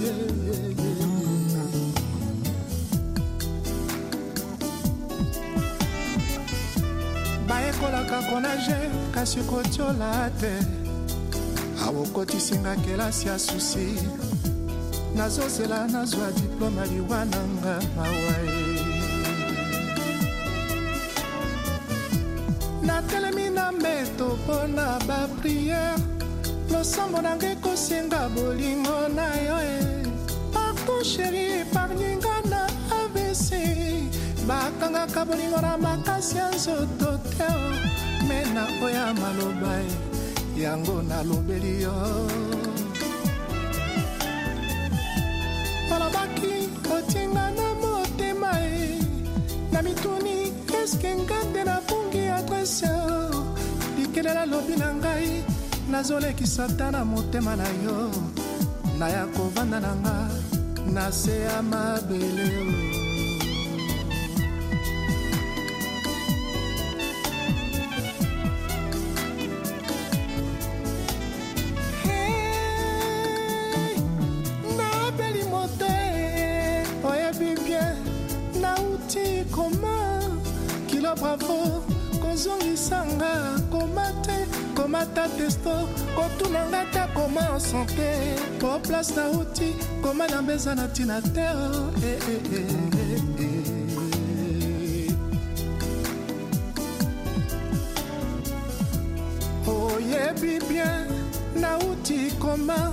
ye. 8.16 8.76
bayekolaka 8.76 9.12
kasi 9.12 9.40
kotiola 9.44 10.30
te 10.40 10.52
awa 11.84 12.00
okotisinga 12.02 12.76
kelasi 12.84 13.28
ya 13.28 13.38
susi 13.38 13.98
nazozela 15.14 15.86
nazwa 15.86 16.28
mawa 17.96 18.36
natelemi 22.82 23.50
na 23.50 23.72
mbeto 23.72 24.38
mpo 24.44 24.66
na 24.66 24.98
bapriere 25.06 25.96
losambo 26.70 27.22
na 27.22 27.36
ngai 27.36 27.56
kosenga 27.56 28.28
bolingo 28.28 29.08
na 29.08 29.26
yo 29.46 29.58
e 29.60 30.06
partout 30.52 31.04
sheri 31.04 31.64
na 32.50 32.68
abc 32.90 33.48
bakangaka 34.46 35.24
bolingo 35.24 35.60
na 35.60 35.78
makasi 35.78 36.36
ya 36.36 36.50
nzoto 36.50 37.18
te 37.36 37.44
o, 37.44 38.05
me 38.28 38.38
na 38.54 38.64
oya 38.84 39.14
maloba 39.20 39.72
e 39.86 40.60
yango 40.62 40.96
nalobeli 41.08 41.82
yo. 41.82 41.94
Olobaki 45.94 46.54
otinga 46.94 47.44
na 47.58 47.68
motema 47.82 48.52
e 48.60 49.00
na 49.72 49.82
mituni 49.82 50.52
eske 50.78 51.10
nga 51.22 51.38
nde 51.48 51.62
nafungi 51.64 52.22
adrese 52.38 52.92
likelela 53.96 54.44
lobi 54.46 54.74
na 54.82 54.88
ngai 54.94 55.44
nazolekisa 55.90 56.66
ta 56.78 56.90
na 56.90 57.04
motema 57.04 57.56
na 57.56 57.68
yo. 57.84 57.98
Naya 58.98 59.26
kovanda 59.34 59.78
na 59.80 59.92
nga 60.02 60.16
na 60.94 61.12
se 61.12 61.34
ya 61.46 61.62
mabele 61.62 62.48
o 62.92 62.95
favor 81.26 81.82
kozongisanga 82.22 83.32
koma 83.70 84.06
te 84.24 84.36
komata 84.76 85.24
testo 85.36 85.74
kotunanga 86.16 86.82
ta 86.92 87.04
koma 87.14 87.44
osante 87.56 88.10
po 88.60 88.78
place 88.78 89.12
na 89.16 89.24
uti 89.40 89.74
koma 90.02 90.26
na 90.28 90.42
mbeza 90.42 90.74
na 90.74 90.86
ntina 90.86 91.20
te 91.34 91.40
eh, 92.10 92.18
eh, 92.32 92.40
eh, 92.56 92.70
oyebi 99.66 100.58
bien 100.68 101.06
nauti 101.60 102.30
koma 102.38 102.92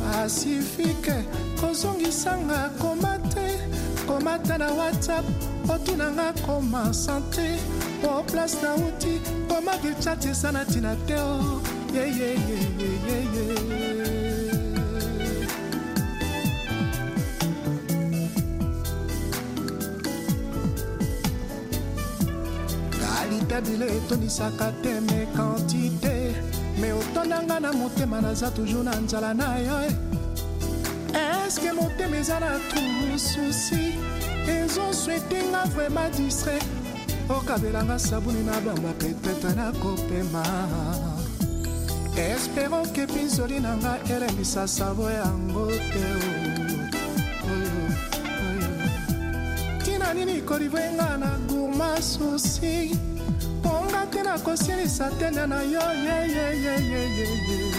pasifike 0.00 1.16
kozongisanga 1.60 2.70
koma 2.80 3.18
te 3.34 3.55
komata 4.06 4.58
na 4.58 4.72
whatsapp 4.72 5.24
otunanga 5.68 6.32
koma 6.46 6.92
sante. 6.94 7.58
O 8.04 8.22
place 8.22 8.56
nauti 8.62 9.20
koma 9.48 9.72
kechat 9.82 10.24
eza 10.26 10.52
na 10.52 10.64
ntina 10.64 10.96
te 11.06 11.14
o 11.14 11.60
yeyeyeyeyeye 11.92 13.46
kalite 23.00 23.58
te 24.82 25.00
me 25.00 25.26
kantite 25.34 26.34
me 26.80 26.88
na 27.60 27.72
motema 27.72 28.20
naza 28.20 28.50
toujours 28.50 28.84
na 28.84 28.94
nzala 29.00 29.34
na 29.34 29.58
yo. 29.58 29.90
Eske 31.12 31.72
motema 31.72 32.16
eza 32.16 32.40
na 32.40 32.58
tru 33.16 33.18
susi 33.18 33.94
ezoswetenga 34.46 35.64
vraimen 35.74 36.10
distrait 36.16 36.64
okabelanga 37.28 37.98
sabuni 37.98 38.42
na 38.44 38.60
bamba 38.60 38.92
petete 38.98 39.54
na 39.56 39.72
kopema 39.72 40.44
espero 42.16 42.82
ke 42.94 43.06
pinzoli 43.06 43.60
na 43.60 43.76
nga 43.76 43.98
elembisa 44.14 44.66
savo 44.66 45.10
yango 45.10 45.66
te 45.92 46.04
o. 46.12 46.28
Oyo, 47.52 47.78
oyo. 48.46 48.72
tina 49.84 50.14
nini 50.14 50.42
kolivwenga 50.42 51.16
na 51.16 51.36
te 54.10 54.22
nakosilisa 54.22 55.10
tene 55.18 55.46
na 55.46 55.62
yo 55.62 55.80
yeyeyeyeyeye 56.06 57.75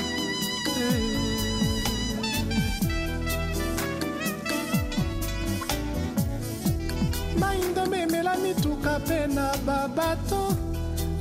memela 8.28 8.38
mituka 8.38 9.00
mpe 9.00 9.28
na 9.28 9.58
babato 9.66 10.56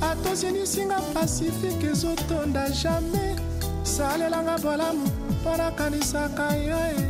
atosinisinga 0.01 0.99
pasifike 1.13 1.87
ezotonda 1.91 2.69
jamai 2.69 3.35
salelanga 3.83 4.57
bolamu 4.57 5.07
mpo 5.41 5.57
nakanisaka 5.57 6.55
yo 6.55 6.77
e. 6.77 7.07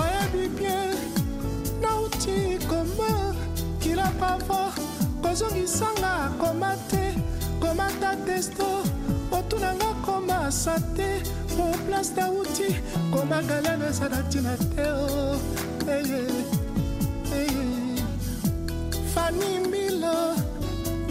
Oyebi 0.00 0.48
bien 0.58 0.94
nauti 1.82 2.58
koma 2.68 3.34
kilapavo 3.80 4.72
kozongisanga 5.22 6.30
koma 6.38 6.76
te. 6.90 7.14
Komata 7.60 8.16
testo 8.26 8.82
otunanga 9.32 9.94
koma 10.04 10.50
sate 10.50 11.09
po 11.60 11.68
place 11.86 12.12
dauti 12.16 12.68
koma 13.12 13.38
galene 13.48 13.84
eza 13.92 14.08
na 14.08 14.20
te 14.72 14.84
o 14.88 15.36
eye 15.96 16.22
eye 17.40 17.64
fani 19.12 19.50
mbilo 19.66 20.16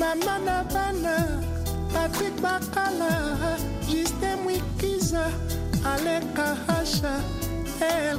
mama 0.02 0.36
na 0.48 0.58
bana 0.74 1.16
patrik 1.94 2.36
bakala 2.46 3.12
juste 3.90 4.30
mwikiza 4.44 5.26
aleka 5.94 6.48
hasha 6.68 7.14
el 7.94 8.18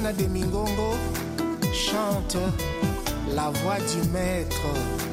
Luciana 0.00 0.12
de 0.14 0.26
Mingongo 0.28 0.94
chante 1.74 2.38
la 3.34 3.50
voix 3.50 3.76
du 3.78 4.08
maître. 4.10 5.09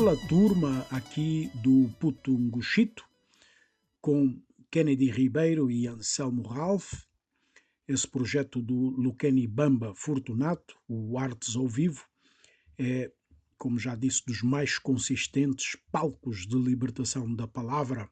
Bela 0.00 0.16
turma 0.16 0.86
aqui 0.90 1.50
do 1.56 1.90
Putunguchito, 2.00 3.04
com 4.00 4.40
Kennedy 4.70 5.10
Ribeiro 5.10 5.70
e 5.70 5.86
Anselmo 5.86 6.40
Ralph, 6.40 6.94
esse 7.86 8.08
projeto 8.08 8.62
do 8.62 8.74
Luqueni 8.74 9.46
Bamba 9.46 9.94
Fortunato, 9.94 10.74
o 10.88 11.18
Artes 11.18 11.54
ao 11.54 11.68
Vivo, 11.68 12.02
é, 12.78 13.12
como 13.58 13.78
já 13.78 13.94
disse, 13.94 14.24
dos 14.24 14.40
mais 14.40 14.78
consistentes 14.78 15.76
palcos 15.92 16.46
de 16.46 16.56
libertação 16.56 17.34
da 17.34 17.46
palavra, 17.46 18.08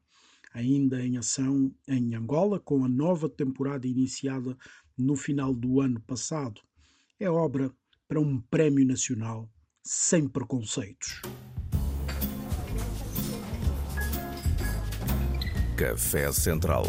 ainda 0.53 1.03
em 1.03 1.17
ação 1.17 1.73
em 1.87 2.13
Angola, 2.13 2.59
com 2.59 2.85
a 2.85 2.87
nova 2.87 3.27
temporada 3.27 3.87
iniciada 3.87 4.55
no 4.95 5.15
final 5.15 5.55
do 5.55 5.81
ano 5.81 5.99
passado. 6.01 6.61
É 7.19 7.27
obra 7.27 7.73
para 8.07 8.19
um 8.19 8.39
prémio 8.39 8.85
nacional 8.85 9.51
sem 9.83 10.27
preconceitos. 10.27 11.19
Café 15.79 16.29
Central. 16.33 16.83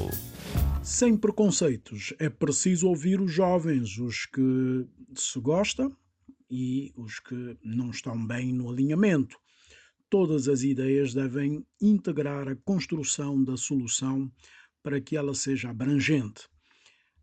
Sem 0.83 1.17
preconceitos, 1.17 2.13
é 2.19 2.29
preciso 2.29 2.89
ouvir 2.89 3.21
os 3.21 3.31
jovens, 3.31 3.97
os 3.99 4.27
que 4.27 4.85
se 5.15 5.39
gostam 5.39 5.97
e 6.51 6.93
os 6.97 7.21
que 7.21 7.57
não 7.63 7.91
estão 7.91 8.27
bem 8.27 8.53
no 8.53 8.69
alinhamento. 8.69 9.39
Todas 10.09 10.49
as 10.49 10.65
ideias 10.65 11.15
devem 11.15 11.65
integrar 11.81 12.49
a 12.49 12.57
construção 12.57 13.41
da 13.45 13.57
solução 13.57 14.29
para 14.83 15.01
que 15.01 15.17
ela 15.17 15.37
seja 15.37 15.71
abrangente. 15.71 16.49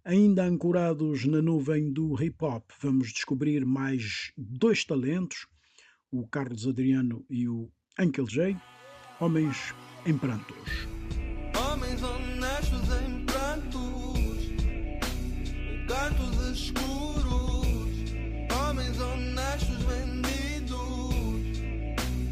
Ainda 0.05 0.45
ancorados 0.45 1.25
na 1.25 1.41
nuvem 1.41 1.91
do 1.91 2.15
hip 2.23 2.37
hop, 2.45 2.63
vamos 2.81 3.11
descobrir 3.11 3.65
mais 3.65 4.31
dois 4.37 4.85
talentos, 4.85 5.47
o 6.09 6.25
Carlos 6.29 6.65
Adriano 6.65 7.25
e 7.29 7.45
o 7.49 7.69
Uncle 7.99 8.25
J, 8.25 8.55
homens 9.19 9.75
em 10.05 10.17
prantos. 10.17 10.96
Escuros. 16.57 17.67
Homens 18.59 18.99
honestos 18.99 19.77
vendidos, 19.85 21.13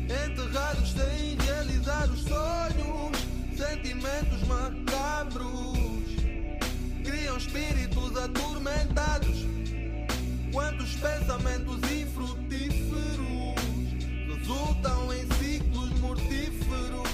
enterrados 0.04 0.92
sem 0.92 1.38
realizar 1.46 2.10
os 2.10 2.22
sonhos. 2.22 3.16
Sentimentos 3.56 4.42
macabros, 4.48 6.10
criam 7.04 7.38
espíritos 7.38 8.18
atormentados. 8.18 9.46
Quantos 10.52 10.96
pensamentos 10.96 11.78
infrutíferos 11.92 13.56
resultam 14.28 15.14
em 15.14 15.28
ciclos 15.36 16.00
mortíferos. 16.00 17.10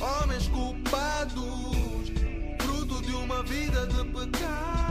Homens 0.00 0.48
culpados, 0.48 2.12
fruto 2.58 3.02
de 3.02 3.14
uma 3.14 3.42
vida 3.44 3.86
de 3.86 4.04
pecado. 4.04 4.81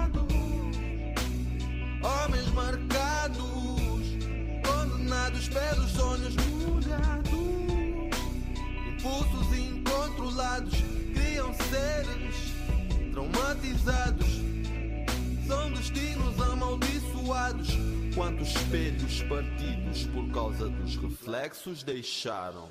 Marcados, 2.53 3.39
condenados 4.65 5.47
pelos 5.49 5.91
sonhos 5.91 6.35
molhados. 6.35 7.31
Impulsos 8.87 9.57
incontrolados 9.57 10.73
criam 11.13 11.53
seres 11.53 12.53
traumatizados. 13.11 14.27
São 15.47 15.71
destinos 15.71 16.39
amaldiçoados. 16.41 17.69
Quantos 18.15 18.49
espelhos 18.49 19.23
partidos 19.23 20.05
por 20.07 20.29
causa 20.31 20.67
dos 20.69 20.95
reflexos 20.97 21.83
deixaram? 21.83 22.69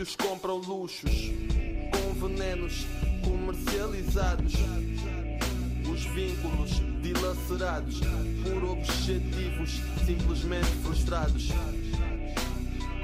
Vícios 0.00 0.16
compram 0.16 0.56
luxos 0.56 1.30
com 1.92 2.26
venenos 2.26 2.86
comercializados. 3.22 4.54
Os 5.92 6.04
vínculos 6.14 6.80
dilacerados 7.02 8.00
por 8.42 8.64
objetivos 8.70 9.70
simplesmente 10.06 10.70
frustrados. 10.82 11.48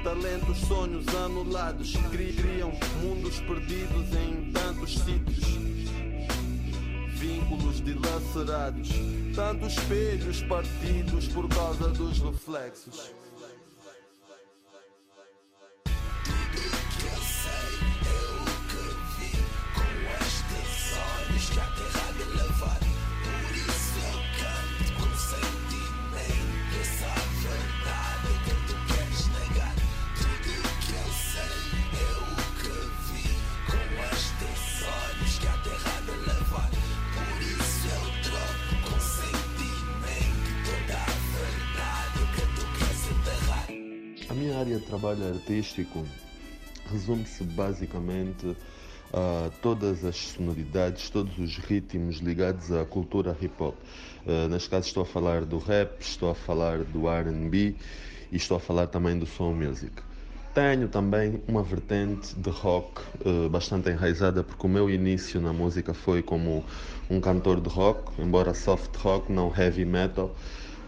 Talentos, 0.03 0.57
sonhos 0.67 1.05
anulados 1.23 1.93
cri- 2.11 2.33
criam 2.33 2.71
mundos 3.03 3.39
perdidos 3.41 4.07
em 4.15 4.51
tantos 4.51 4.95
sítios. 4.95 5.45
Vínculos 7.19 7.83
dilacerados, 7.83 8.89
tantos 9.35 9.73
espelhos 9.73 10.41
partidos 10.43 11.27
por 11.27 11.47
causa 11.49 11.89
dos 11.89 12.17
reflexos. 12.19 13.11
Artístico 45.47 46.03
resume-se 46.91 47.43
basicamente 47.43 48.55
a 49.13 49.49
todas 49.61 50.03
as 50.03 50.17
sonoridades, 50.17 51.09
todos 51.09 51.37
os 51.39 51.57
ritmos 51.57 52.17
ligados 52.17 52.69
à 52.73 52.83
cultura 52.83 53.35
hip 53.41 53.53
hop. 53.57 53.75
Uh, 54.25 54.49
neste 54.49 54.69
caso 54.69 54.87
estou 54.87 55.03
a 55.03 55.05
falar 55.05 55.45
do 55.45 55.57
rap, 55.57 56.01
estou 56.01 56.31
a 56.31 56.35
falar 56.35 56.79
do 56.79 57.07
R&B 57.07 57.75
e 58.29 58.35
estou 58.35 58.57
a 58.57 58.59
falar 58.59 58.87
também 58.87 59.17
do 59.17 59.25
soul 59.25 59.55
music. 59.55 59.93
Tenho 60.53 60.89
também 60.89 61.41
uma 61.47 61.63
vertente 61.63 62.35
de 62.35 62.49
rock 62.49 63.01
uh, 63.25 63.49
bastante 63.49 63.89
enraizada, 63.89 64.43
porque 64.43 64.67
o 64.67 64.69
meu 64.69 64.89
início 64.89 65.39
na 65.39 65.53
música 65.53 65.93
foi 65.93 66.21
como 66.21 66.65
um 67.09 67.21
cantor 67.21 67.61
de 67.61 67.69
rock, 67.69 68.21
embora 68.21 68.53
soft 68.53 68.93
rock, 68.97 69.31
não 69.31 69.53
heavy 69.55 69.85
metal. 69.85 70.35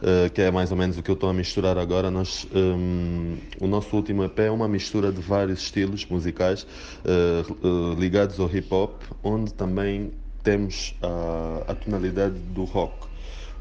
Uh, 0.02 0.30
que 0.30 0.42
é 0.42 0.50
mais 0.50 0.72
ou 0.72 0.78
menos 0.78 0.98
o 0.98 1.04
que 1.04 1.12
eu 1.12 1.14
estou 1.14 1.30
a 1.30 1.34
misturar 1.34 1.78
agora. 1.78 2.10
Nós, 2.10 2.48
um, 2.56 3.36
o 3.60 3.68
nosso 3.68 3.94
último 3.94 4.24
EP 4.24 4.40
é 4.40 4.52
uma 4.52 4.68
mistura 4.68 5.12
de 5.12 5.22
vários 5.22 5.60
estilos 5.60 6.06
musicais 6.06 6.66
uh, 7.04 7.68
uh, 7.68 8.00
ligados 8.00 8.40
ao 8.40 8.50
hip 8.50 8.74
hop, 8.74 9.02
onde 9.22 9.54
também 9.54 10.14
temos 10.42 10.96
a, 11.02 11.72
a 11.72 11.76
tonalidade 11.76 12.40
do 12.40 12.64
rock, 12.64 13.08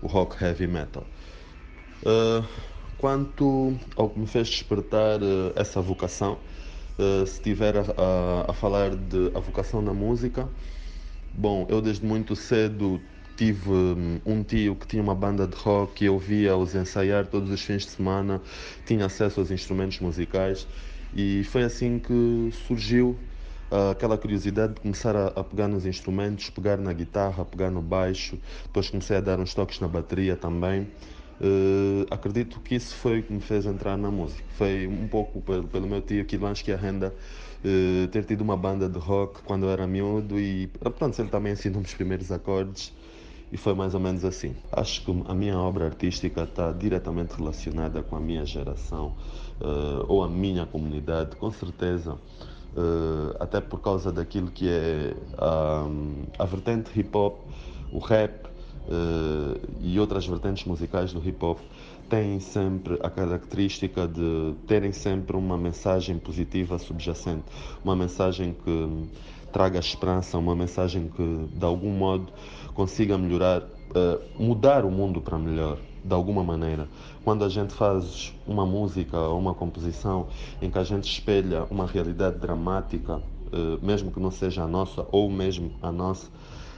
o 0.01 0.07
rock 0.07 0.42
heavy 0.42 0.68
metal. 0.68 1.05
quanto 2.98 3.77
ao 3.96 4.09
que 4.09 4.20
me 4.20 4.27
fez 4.29 4.48
despertar 4.48 5.18
essa 5.57 5.81
vocação, 5.81 6.38
se 7.27 7.33
estiver 7.33 7.77
a, 7.77 7.81
a, 7.81 8.51
a 8.53 8.55
falar 8.55 8.94
de 8.94 9.33
a 9.35 9.40
vocação 9.40 9.83
na 9.83 9.92
música, 9.92 10.48
bom, 11.35 11.66
eu 11.68 11.83
desde 11.83 12.07
muito 12.07 12.37
cedo 12.37 13.01
tive 13.38 13.70
um 14.27 14.42
tio 14.42 14.74
que 14.74 14.85
tinha 14.85 15.01
uma 15.01 15.14
banda 15.14 15.46
de 15.46 15.57
rock 15.57 16.03
e 16.03 16.09
eu 16.09 16.18
via-os 16.18 16.74
ensaiar 16.74 17.24
todos 17.29 17.48
os 17.51 17.62
fins 17.62 17.85
de 17.85 17.90
semana, 17.92 18.42
tinha 18.85 19.07
acesso 19.07 19.38
aos 19.38 19.53
instrumentos 19.53 20.01
musicais 20.01 20.66
e 21.14 21.44
foi 21.44 21.62
assim 21.62 22.01
que 22.01 22.51
surgiu 22.66 23.16
uh, 23.70 23.92
aquela 23.92 24.18
curiosidade 24.18 24.74
de 24.74 24.81
começar 24.81 25.14
a, 25.14 25.44
pegar 25.44 25.68
nos 25.68 25.87
instrumentos, 25.87 26.51
pegar 26.51 26.79
na 26.79 26.92
guitarra, 26.92 27.44
pegar 27.44 27.70
no 27.70 27.81
baixo, 27.81 28.37
depois 28.64 28.90
comecei 28.90 29.16
a 29.16 29.20
dar 29.20 29.38
uns 29.38 29.55
toques 29.55 29.79
na 29.79 29.87
bateria 29.87 30.37
também. 30.37 30.88
Uh, 31.40 32.05
acredito 32.11 32.59
que 32.59 32.74
isso 32.74 32.96
foi 32.96 33.20
o 33.20 33.22
que 33.22 33.33
me 33.33 33.40
fez 33.40 33.64
entrar 33.64 33.96
na 33.96 34.11
música. 34.11 34.42
Foi 34.57 34.88
um 34.88 35.07
pouco 35.07 35.40
pelo, 35.40 35.68
pelo 35.68 35.87
meu 35.87 36.03
tio 36.03 36.24
Kilanski 36.24 36.74
Renda 36.74 37.14
uh, 37.64 38.09
ter 38.09 38.24
tido 38.24 38.40
uma 38.40 38.57
banda 38.57 38.88
de 38.88 38.98
rock 38.98 39.42
quando 39.44 39.66
eu 39.66 39.70
era 39.70 39.87
miúdo 39.87 40.40
e 40.40 40.66
pronto, 40.66 41.16
ele 41.20 41.29
também 41.29 41.53
ensinou-me 41.53 41.87
os 41.87 41.94
primeiros 41.94 42.33
acordes 42.33 42.92
e 43.51 43.57
foi 43.57 43.75
mais 43.75 43.95
ou 43.95 44.01
menos 44.01 44.25
assim. 44.25 44.55
Acho 44.71 45.05
que 45.05 45.25
a 45.27 45.35
minha 45.35 45.59
obra 45.59 45.87
artística 45.87 46.43
está 46.43 46.73
diretamente 46.73 47.35
relacionada 47.35 48.03
com 48.03 48.17
a 48.17 48.21
minha 48.21 48.45
geração 48.45 49.15
uh, 49.61 50.05
ou 50.07 50.23
a 50.23 50.29
minha 50.29 50.67
comunidade, 50.67 51.37
com 51.37 51.51
certeza. 51.51 52.15
Uh, 52.77 53.35
até 53.41 53.61
por 53.61 53.81
causa 53.81 54.13
daquilo 54.13 54.51
que 54.51 54.69
é 54.69 55.15
a, 55.39 55.87
a 56.39 56.45
vertente 56.45 56.91
hip 56.99 57.17
hop, 57.17 57.41
o 57.91 57.99
rap 57.99 58.47
uh, 58.47 59.59
e 59.81 59.99
outras 59.99 60.27
vertentes 60.27 60.65
musicais 60.65 61.13
do 61.13 61.27
hip 61.27 61.43
hop 61.43 61.59
têm 62.09 62.41
sempre 62.41 62.99
a 63.03 63.11
característica 63.11 64.07
de 64.07 64.55
terem 64.67 64.93
sempre 64.93 65.37
uma 65.37 65.59
mensagem 65.59 66.19
positiva 66.19 66.79
subjacente, 66.79 67.45
uma 67.85 67.97
mensagem 67.97 68.55
que 68.65 69.09
traga 69.53 69.79
esperança, 69.79 70.39
uma 70.39 70.55
mensagem 70.55 71.09
que 71.09 71.49
de 71.53 71.65
algum 71.65 71.91
modo 71.91 72.33
consiga 72.79 73.19
melhorar, 73.19 73.62
uh, 73.62 74.23
mudar 74.41 74.85
o 74.85 74.91
mundo 74.91 75.21
para 75.21 75.37
melhor, 75.37 75.79
de 76.05 76.14
alguma 76.14 76.45
maneira. 76.45 76.88
Quando 77.25 77.45
a 77.45 77.49
gente 77.49 77.75
faz 77.75 78.33
uma 78.47 78.64
música 78.64 79.19
ou 79.19 79.37
uma 79.37 79.53
composição 79.53 80.29
em 80.62 80.71
que 80.71 80.79
a 80.79 80.85
gente 80.85 81.11
espelha 81.11 81.64
uma 81.73 81.88
realidade 81.88 82.38
dramática, 82.38 83.17
uh, 83.17 83.85
mesmo 83.85 84.12
que 84.12 84.21
não 84.21 84.31
seja 84.31 84.62
a 84.62 84.69
nossa 84.69 85.05
ou 85.11 85.29
mesmo 85.29 85.73
a 85.83 85.91
nossa, 85.91 86.31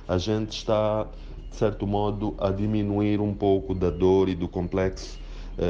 a 0.08 0.16
gente 0.16 0.52
está, 0.52 1.06
de 1.50 1.56
certo 1.56 1.86
modo, 1.86 2.34
a 2.38 2.50
diminuir 2.50 3.20
um 3.20 3.34
pouco 3.34 3.74
da 3.74 3.90
dor 3.90 4.30
e 4.30 4.34
do 4.34 4.48
complexo 4.48 5.19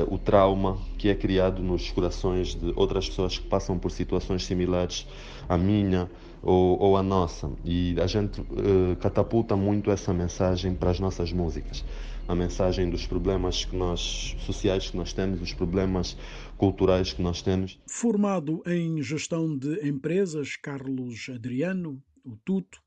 o 0.09 0.19
trauma 0.19 0.79
que 0.99 1.09
é 1.09 1.15
criado 1.15 1.63
nos 1.63 1.91
corações 1.91 2.55
de 2.55 2.73
outras 2.77 3.09
pessoas 3.09 3.39
que 3.39 3.47
passam 3.47 3.79
por 3.79 3.91
situações 3.91 4.45
similares 4.45 5.07
à 5.49 5.59
minha 5.59 6.09
ou, 6.43 6.79
ou 6.81 6.97
a 6.97 7.03
nossa. 7.03 7.51
E 7.65 7.97
a 8.01 8.07
gente 8.07 8.41
uh, 8.41 8.97
catapulta 9.01 9.57
muito 9.57 9.91
essa 9.91 10.13
mensagem 10.13 10.75
para 10.75 10.91
as 10.91 11.01
nossas 11.01 11.33
músicas. 11.33 11.85
A 12.29 12.35
mensagem 12.35 12.89
dos 12.89 13.07
problemas 13.07 13.65
que 13.65 13.75
nós, 13.75 14.37
sociais 14.47 14.91
que 14.91 14.97
nós 14.97 15.13
temos, 15.13 15.43
os 15.43 15.53
problemas 15.53 16.17
culturais 16.57 17.13
que 17.13 17.21
nós 17.21 17.43
temos. 17.43 17.79
Formado 17.87 18.63
em 18.67 19.03
gestão 19.03 19.57
de 19.57 19.87
empresas, 19.87 20.57
Carlos 20.57 21.29
Adriano, 21.35 22.01
o 22.25 22.37
Tuto, 22.45 22.81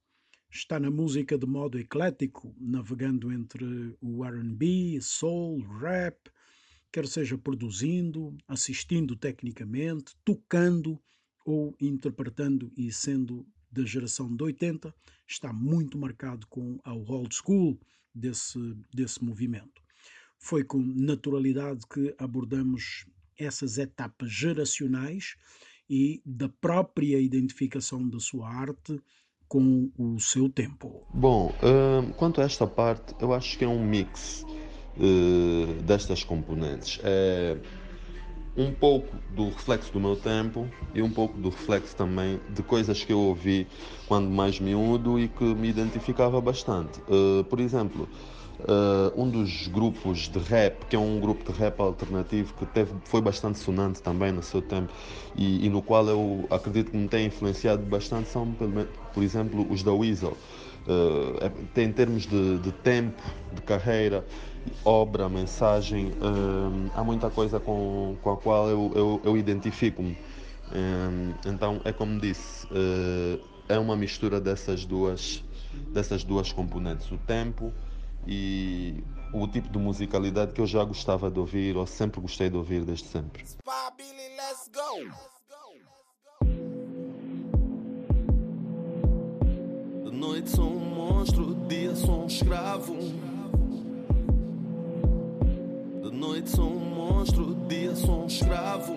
está 0.49 0.79
na 0.79 0.91
música 0.91 1.37
de 1.37 1.47
modo 1.47 1.79
eclético, 1.79 2.55
navegando 2.59 3.31
entre 3.31 3.65
o 3.99 4.23
R&B, 4.23 4.99
soul, 5.01 5.59
rap, 5.81 6.15
quer 6.93 7.07
seja 7.07 7.35
produzindo, 7.35 8.37
assistindo 8.47 9.15
tecnicamente, 9.15 10.13
tocando 10.23 11.01
ou 11.43 11.75
interpretando 11.81 12.71
e 12.77 12.91
sendo 12.91 13.45
da 13.71 13.83
geração 13.83 14.33
de 14.33 14.43
80, 14.43 14.93
está 15.27 15.51
muito 15.51 15.97
marcado 15.97 16.45
com 16.45 16.79
a 16.83 16.93
old 16.93 17.33
school 17.33 17.79
desse, 18.13 18.59
desse 18.93 19.23
movimento. 19.23 19.81
Foi 20.37 20.63
com 20.63 20.77
naturalidade 20.77 21.79
que 21.91 22.13
abordamos 22.19 23.07
essas 23.35 23.79
etapas 23.79 24.31
geracionais 24.31 25.35
e 25.89 26.21
da 26.23 26.47
própria 26.47 27.19
identificação 27.19 28.07
da 28.07 28.19
sua 28.19 28.47
arte 28.47 29.01
com 29.47 29.91
o 29.97 30.19
seu 30.19 30.47
tempo. 30.47 31.07
Bom, 31.11 31.55
uh, 31.57 32.13
quanto 32.13 32.39
a 32.39 32.43
esta 32.43 32.67
parte, 32.67 33.15
eu 33.19 33.33
acho 33.33 33.57
que 33.57 33.65
é 33.65 33.67
um 33.67 33.83
mix 33.83 34.45
uh, 34.97 35.81
destas 35.83 36.23
componentes. 36.23 36.99
É 37.03 37.57
um 38.55 38.71
pouco 38.71 39.15
do 39.29 39.49
reflexo 39.49 39.91
do 39.91 39.99
meu 39.99 40.15
tempo 40.15 40.67
e 40.93 41.01
um 41.01 41.09
pouco 41.09 41.35
do 41.39 41.49
reflexo 41.49 41.95
também 41.95 42.39
de 42.49 42.61
coisas 42.61 43.03
que 43.03 43.11
eu 43.11 43.19
ouvi 43.19 43.67
quando 44.07 44.29
mais 44.29 44.59
miúdo 44.59 45.19
e 45.19 45.27
que 45.27 45.43
me 45.43 45.69
identificava 45.69 46.39
bastante. 46.39 46.99
Uh, 47.01 47.43
por 47.45 47.59
exemplo, 47.59 48.07
eh, 48.59 49.11
um 49.15 49.27
dos 49.29 49.67
grupos 49.67 50.29
de 50.29 50.37
rap, 50.39 50.85
que 50.85 50.95
é 50.95 50.99
um 50.99 51.19
grupo 51.19 51.51
de 51.51 51.57
rap 51.57 51.79
alternativo 51.79 52.53
que 52.53 52.65
teve, 52.67 52.93
foi 53.05 53.19
bastante 53.21 53.57
sonante 53.59 54.01
também 54.01 54.31
no 54.31 54.43
seu 54.43 54.61
tempo 54.61 54.93
e, 55.35 55.65
e 55.65 55.69
no 55.69 55.81
qual 55.81 56.07
eu 56.07 56.47
acredito 56.49 56.91
que 56.91 56.97
me 56.97 57.07
tem 57.07 57.25
influenciado 57.25 57.83
bastante 57.83 58.29
são, 58.29 58.55
por 59.13 59.23
exemplo, 59.23 59.65
os 59.69 59.81
da 59.83 59.91
Weasel. 59.91 60.37
Eh, 60.87 61.51
é- 61.75 61.81
em 61.81 61.91
termos 61.91 62.27
de, 62.27 62.59
de 62.59 62.71
tempo, 62.71 63.21
de 63.51 63.61
carreira, 63.61 64.25
obra, 64.83 65.29
mensagem, 65.29 66.11
eh, 66.11 66.91
há 66.95 67.03
muita 67.03 67.29
coisa 67.29 67.59
com, 67.59 68.17
com 68.21 68.31
a 68.31 68.37
qual 68.37 68.69
eu, 68.69 68.91
eu, 68.95 69.21
eu 69.23 69.37
identifico-me. 69.37 70.17
Eh, 70.71 71.49
então, 71.49 71.81
é 71.83 71.91
como 71.91 72.19
disse, 72.19 72.67
eh, 72.71 73.39
é 73.69 73.79
uma 73.79 73.95
mistura 73.95 74.39
dessas 74.39 74.85
duas, 74.85 75.43
dessas 75.91 76.23
duas 76.23 76.51
componentes, 76.51 77.11
o 77.11 77.17
tempo 77.17 77.73
e 78.27 79.03
o 79.33 79.47
tipo 79.47 79.69
de 79.69 79.77
musicalidade 79.77 80.53
que 80.53 80.61
eu 80.61 80.67
já 80.67 80.83
gostava 80.83 81.29
de 81.29 81.39
ouvir, 81.39 81.75
ou 81.75 81.85
sempre 81.85 82.21
gostei 82.21 82.49
de 82.49 82.57
ouvir 82.57 82.83
desde 82.83 83.07
sempre. 83.07 83.43
noite 90.23 90.51
sou 90.51 90.71
um 90.71 90.79
monstro, 90.79 91.53
dia 91.67 91.93
sou 91.95 92.23
um 92.23 92.27
escravo. 92.27 93.32
Noite 96.23 96.51
sou 96.51 96.71
um 96.71 96.79
monstro, 96.79 97.53
dia 97.67 97.93
sou 97.97 98.23
um 98.23 98.27
escravo. 98.27 98.95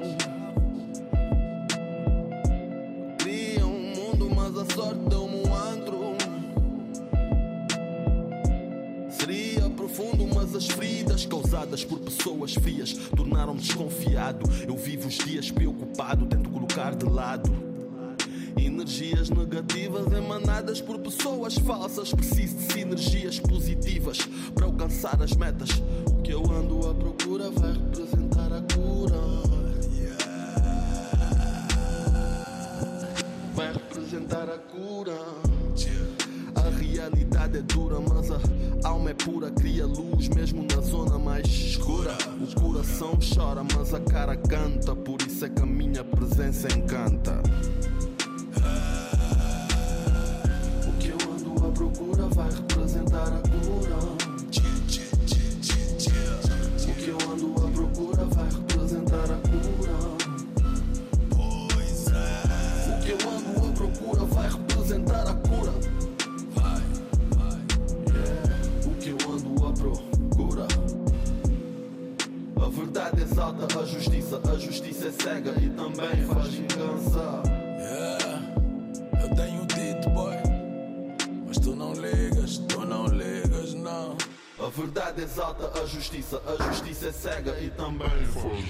Cria 3.19 3.67
um 3.67 3.95
mundo, 3.97 4.33
mas 4.33 4.57
a 4.57 4.65
sorte 4.73 5.01
deu-me 5.09 5.35
um 5.35 5.53
antro. 5.53 6.15
Seria 9.11 9.69
profundo, 9.71 10.25
mas 10.33 10.55
as 10.55 10.69
feridas 10.69 11.27
causadas 11.27 11.85
por 11.85 11.99
pessoas 11.99 12.55
frias 12.55 12.93
tornaram-me 13.17 13.59
desconfiado. 13.59 14.49
Eu 14.65 14.77
vivo 14.77 15.09
os 15.09 15.19
dias 15.19 15.51
preocupado, 15.51 16.27
tento 16.27 16.49
colocar 16.49 16.95
de 16.95 17.07
lado. 17.07 17.66
Energias 18.59 19.31
negativas 19.31 20.11
emanadas 20.13 20.81
por 20.81 20.99
pessoas 20.99 21.55
falsas. 21.59 22.13
Preciso 22.13 22.57
de 22.57 22.73
sinergias 22.73 23.39
positivas 23.39 24.19
para 24.55 24.67
alcançar 24.67 25.21
as 25.23 25.33
metas. 25.37 25.71
O 26.07 26.23
que 26.23 26.33
eu 26.33 26.43
ando 26.51 26.89
à 26.89 26.95
procura 26.95 27.51
vai 27.51 27.73
representar 27.73 28.53
a 28.53 28.63
cura. 28.75 29.21
Vai 33.55 33.73
representar 33.73 34.49
a 34.49 34.59
cura. 34.59 35.17
A 36.55 36.71
realidade 36.71 37.59
é 37.59 37.63
dura, 37.63 38.01
mas 38.01 38.31
a 38.31 38.41
alma 38.89 39.11
é 39.11 39.15
pura. 39.15 39.51
Cria 39.51 39.87
luz 39.87 40.29
mesmo 40.29 40.67
na 40.75 40.81
zona 40.81 41.19
mais 41.19 41.47
escura. 41.47 42.17
O 42.41 42.61
coração 42.61 43.19
chora, 43.35 43.63
mas 43.77 43.93
a 43.93 44.01
cara 44.01 44.37
canta. 44.37 44.97
Por 44.97 45.21
isso 45.23 45.45
é 45.45 45.49
que 45.49 45.63
a 45.63 45.67
minha 45.67 46.03
presença 46.03 46.69
encanta. 46.77 47.43
Vai 52.37 52.51
representar 52.51 53.29
a 53.29 53.41
cura. 53.49 53.97
O 56.83 56.95
que 56.95 57.09
eu 57.09 57.19
ando 57.33 57.55
à 57.65 57.71
procura 57.71 58.25
vai 58.27 58.45
representar 58.51 59.25
a 59.25 59.39
cura. 59.49 59.97
Pois 61.73 62.07
é. 62.09 62.93
O 62.93 63.01
que 63.01 63.11
eu 63.13 63.19
ando 63.31 63.67
à 63.67 63.73
procura 63.73 64.25
vai 64.27 64.49
representar 64.51 65.27
a 65.27 65.35
cura. 65.35 65.73
Vai, 66.55 66.83
vai. 67.37 67.59
Yeah. 68.15 68.55
O 68.85 68.91
que 68.97 69.09
eu 69.09 69.19
ando 69.33 69.67
à 69.67 69.73
procura. 69.73 70.67
A 72.63 72.69
verdade 72.69 73.23
exalta 73.23 73.81
a 73.81 73.85
justiça, 73.87 74.41
a 74.53 74.59
justiça 74.59 75.09
é 75.09 75.13
cega 75.13 75.55
e 75.59 75.71
também 75.71 76.27
faz 76.27 76.49
vingança. 76.53 77.43
Yeah, 77.79 78.43
eu 79.23 79.35
tenho 79.35 79.66
A 84.67 84.69
verdade 84.69 85.23
exalta 85.23 85.81
a 85.81 85.87
justiça, 85.87 86.43
a 86.45 86.73
justiça 86.73 87.07
é 87.07 87.13
cega 87.13 87.57
e 87.61 87.71
também 87.71 88.09
faz. 88.09 88.65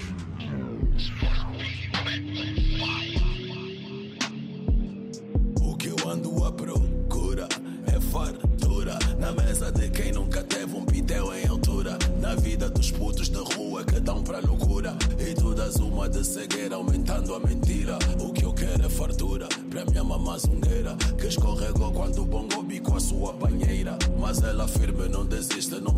O 5.59 5.75
que 5.75 5.87
eu 5.87 5.95
ando 6.07 6.45
à 6.45 6.51
procura 6.51 7.49
é 7.87 7.99
fartura. 7.99 8.99
Na 9.17 9.31
mesa 9.31 9.71
de 9.71 9.89
quem 9.89 10.11
nunca 10.11 10.43
teve 10.43 10.75
um 10.75 10.85
pitel 10.85 11.33
em 11.33 11.47
altura. 11.47 11.97
Na 12.21 12.35
vida 12.35 12.69
dos 12.69 12.91
putos 12.91 13.27
de 13.29 13.39
rua 13.55 13.83
que 13.83 13.99
dão 13.99 14.21
pra 14.21 14.39
loucura. 14.39 14.95
E 15.17 15.33
todas 15.33 15.77
uma 15.77 16.07
de 16.07 16.23
cegueira, 16.23 16.75
aumentando 16.75 17.33
a 17.33 17.39
mentira. 17.39 17.97
O 18.21 18.31
que 18.31 18.45
eu 18.45 18.53
quero 18.53 18.85
é 18.85 18.89
fartura 18.89 19.49
pra 19.71 19.83
minha 19.85 20.03
mamã 20.03 20.37
zungueira. 20.37 20.95
Que 21.17 21.25
escorregou 21.25 21.91
quando 21.91 22.21
o 22.21 22.25
bongo 22.25 22.61
bico 22.61 22.95
a 22.95 22.99
sua 22.99 23.33
banheira. 23.33 23.97
Mas 24.19 24.43
ela 24.43 24.67
firme, 24.67 25.07
não 25.09 25.25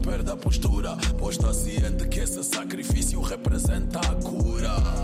perde 0.09 0.31
a 0.31 0.35
postura. 0.35 0.97
Pois 1.19 1.35
está 1.35 1.53
ciente 1.53 2.07
que 2.07 2.21
esse 2.21 2.43
sacrifício 2.43 3.21
representa 3.21 3.99
a 3.99 4.15
cura. 4.15 4.98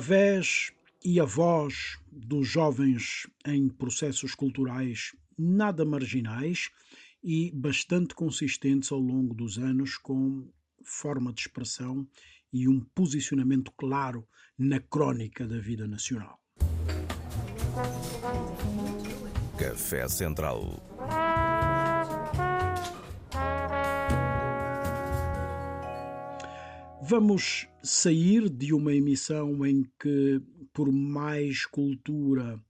A 0.00 0.02
vez 0.02 0.72
e 1.04 1.20
a 1.20 1.26
voz 1.26 1.98
dos 2.10 2.48
jovens 2.48 3.26
em 3.44 3.68
processos 3.68 4.34
culturais 4.34 5.14
nada 5.36 5.84
marginais 5.84 6.70
e 7.22 7.52
bastante 7.54 8.14
consistentes 8.14 8.90
ao 8.90 8.98
longo 8.98 9.34
dos 9.34 9.58
anos, 9.58 9.98
com 9.98 10.50
forma 10.82 11.30
de 11.34 11.42
expressão 11.42 12.08
e 12.50 12.66
um 12.66 12.80
posicionamento 12.80 13.70
claro 13.72 14.26
na 14.56 14.80
crónica 14.80 15.46
da 15.46 15.60
vida 15.60 15.86
nacional. 15.86 16.40
Café 19.58 20.08
Central. 20.08 20.82
Vamos 27.10 27.66
sair 27.82 28.48
de 28.48 28.72
uma 28.72 28.94
emissão 28.94 29.66
em 29.66 29.82
que, 30.00 30.40
por 30.72 30.92
mais 30.92 31.66
cultura, 31.66 32.62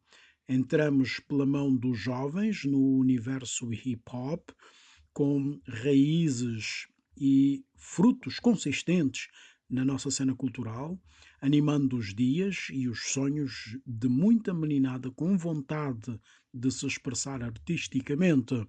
entramos 0.49 1.20
pela 1.20 1.45
mão 1.45 1.76
dos 1.76 1.99
jovens 1.99 2.64
no 2.64 2.97
universo 2.97 3.70
hip 3.70 4.01
hop, 4.11 4.49
com 5.12 5.61
raízes 5.68 6.86
e 7.18 7.62
frutos 7.76 8.41
consistentes 8.41 9.28
na 9.68 9.84
nossa 9.84 10.11
cena 10.11 10.34
cultural, 10.34 10.99
animando 11.38 11.99
os 11.99 12.14
dias 12.14 12.68
e 12.72 12.88
os 12.88 13.12
sonhos 13.12 13.78
de 13.86 14.09
muita 14.09 14.55
meninada 14.55 15.11
com 15.11 15.36
vontade 15.36 16.18
de 16.55 16.70
se 16.70 16.86
expressar 16.86 17.43
artisticamente. 17.43 18.66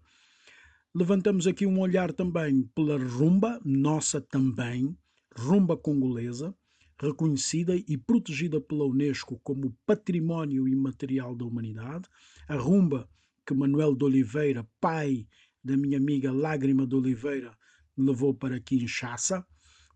Levantamos 0.93 1.47
aqui 1.47 1.65
um 1.65 1.79
olhar 1.79 2.11
também 2.11 2.69
pela 2.75 2.97
rumba, 3.01 3.57
nossa 3.63 4.19
também, 4.19 4.97
rumba 5.35 5.77
congolesa, 5.77 6.55
reconhecida 6.99 7.75
e 7.75 7.97
protegida 7.97 8.61
pela 8.61 8.85
Unesco 8.85 9.39
como 9.43 9.75
Património 9.85 10.67
Imaterial 10.67 11.35
da 11.35 11.45
Humanidade, 11.45 12.07
a 12.47 12.55
rumba 12.55 13.09
que 13.45 13.53
Manuel 13.53 13.95
de 13.95 14.03
Oliveira, 14.03 14.67
pai 14.79 15.27
da 15.63 15.75
minha 15.75 15.97
amiga 15.97 16.31
Lágrima 16.31 16.85
de 16.85 16.95
Oliveira, 16.95 17.57
levou 17.97 18.33
para 18.33 18.59
Kinshasa. 18.59 19.45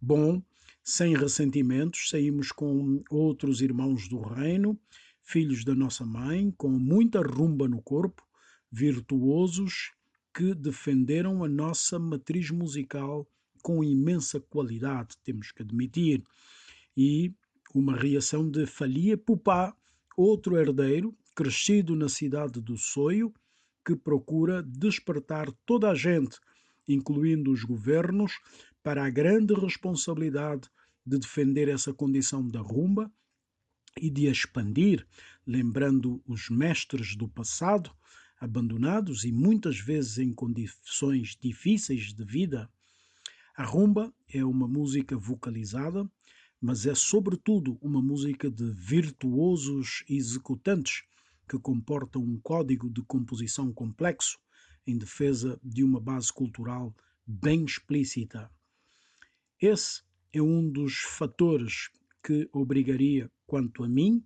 Bom, 0.02 0.42
sem 0.84 1.16
ressentimentos, 1.16 2.10
saímos 2.10 2.52
com 2.52 3.04
outros 3.10 3.62
irmãos 3.62 4.08
do 4.08 4.20
reino, 4.20 4.80
filhos 5.24 5.64
da 5.64 5.74
nossa 5.74 6.06
mãe, 6.06 6.52
com 6.58 6.70
muita 6.70 7.22
rumba 7.22 7.68
no 7.68 7.82
corpo, 7.82 8.24
virtuosos 8.72 9.94
que 10.34 10.54
defenderam 10.54 11.44
a 11.44 11.48
nossa 11.48 11.98
matriz 11.98 12.52
musical 12.52 13.28
com 13.66 13.84
imensa 13.84 14.40
qualidade, 14.40 15.18
temos 15.24 15.52
que 15.52 15.64
admitir. 15.64 16.22
E 16.96 17.34
uma 17.74 17.98
reação 17.98 18.48
de 18.48 18.68
Falia 18.68 19.18
Pupá, 19.18 19.76
outro 20.16 20.56
herdeiro, 20.56 21.18
crescido 21.34 21.96
na 21.96 22.08
cidade 22.08 22.62
do 22.62 22.78
Soio, 22.78 23.34
que 23.84 23.96
procura 23.96 24.62
despertar 24.62 25.52
toda 25.66 25.90
a 25.90 25.96
gente, 25.96 26.38
incluindo 26.88 27.52
os 27.52 27.64
governos, 27.64 28.34
para 28.84 29.04
a 29.04 29.10
grande 29.10 29.56
responsabilidade 29.56 30.70
de 31.04 31.18
defender 31.18 31.68
essa 31.68 31.92
condição 31.92 32.48
da 32.48 32.62
rumba 32.62 33.12
e 34.00 34.12
de 34.12 34.28
expandir, 34.28 35.08
lembrando 35.44 36.22
os 36.28 36.52
mestres 36.52 37.16
do 37.16 37.28
passado, 37.28 37.90
abandonados 38.40 39.24
e 39.24 39.32
muitas 39.32 39.80
vezes 39.80 40.20
em 40.20 40.32
condições 40.32 41.36
difíceis 41.42 42.14
de 42.14 42.24
vida. 42.24 42.70
A 43.58 43.64
rumba 43.64 44.14
é 44.28 44.44
uma 44.44 44.68
música 44.68 45.18
vocalizada, 45.18 46.06
mas 46.60 46.86
é 46.86 46.94
sobretudo 46.94 47.78
uma 47.82 48.02
música 48.02 48.52
de 48.52 48.70
virtuosos 48.72 50.04
executantes 50.10 51.04
que 51.48 51.58
comporta 51.58 52.20
um 52.20 52.38
código 52.38 52.90
de 52.90 53.02
composição 53.04 53.72
complexo 53.72 54.38
em 54.86 54.98
defesa 54.98 55.58
de 55.64 55.86
uma 55.86 56.02
base 56.02 56.34
cultural 56.34 56.94
bem 57.26 57.64
explícita. 57.64 58.52
Esse 59.58 60.04
é 60.34 60.42
um 60.42 60.70
dos 60.70 60.98
fatores 60.98 61.90
que 62.22 62.50
obrigaria, 62.52 63.32
quanto 63.48 63.86
a 63.86 63.88
mim, 63.88 64.22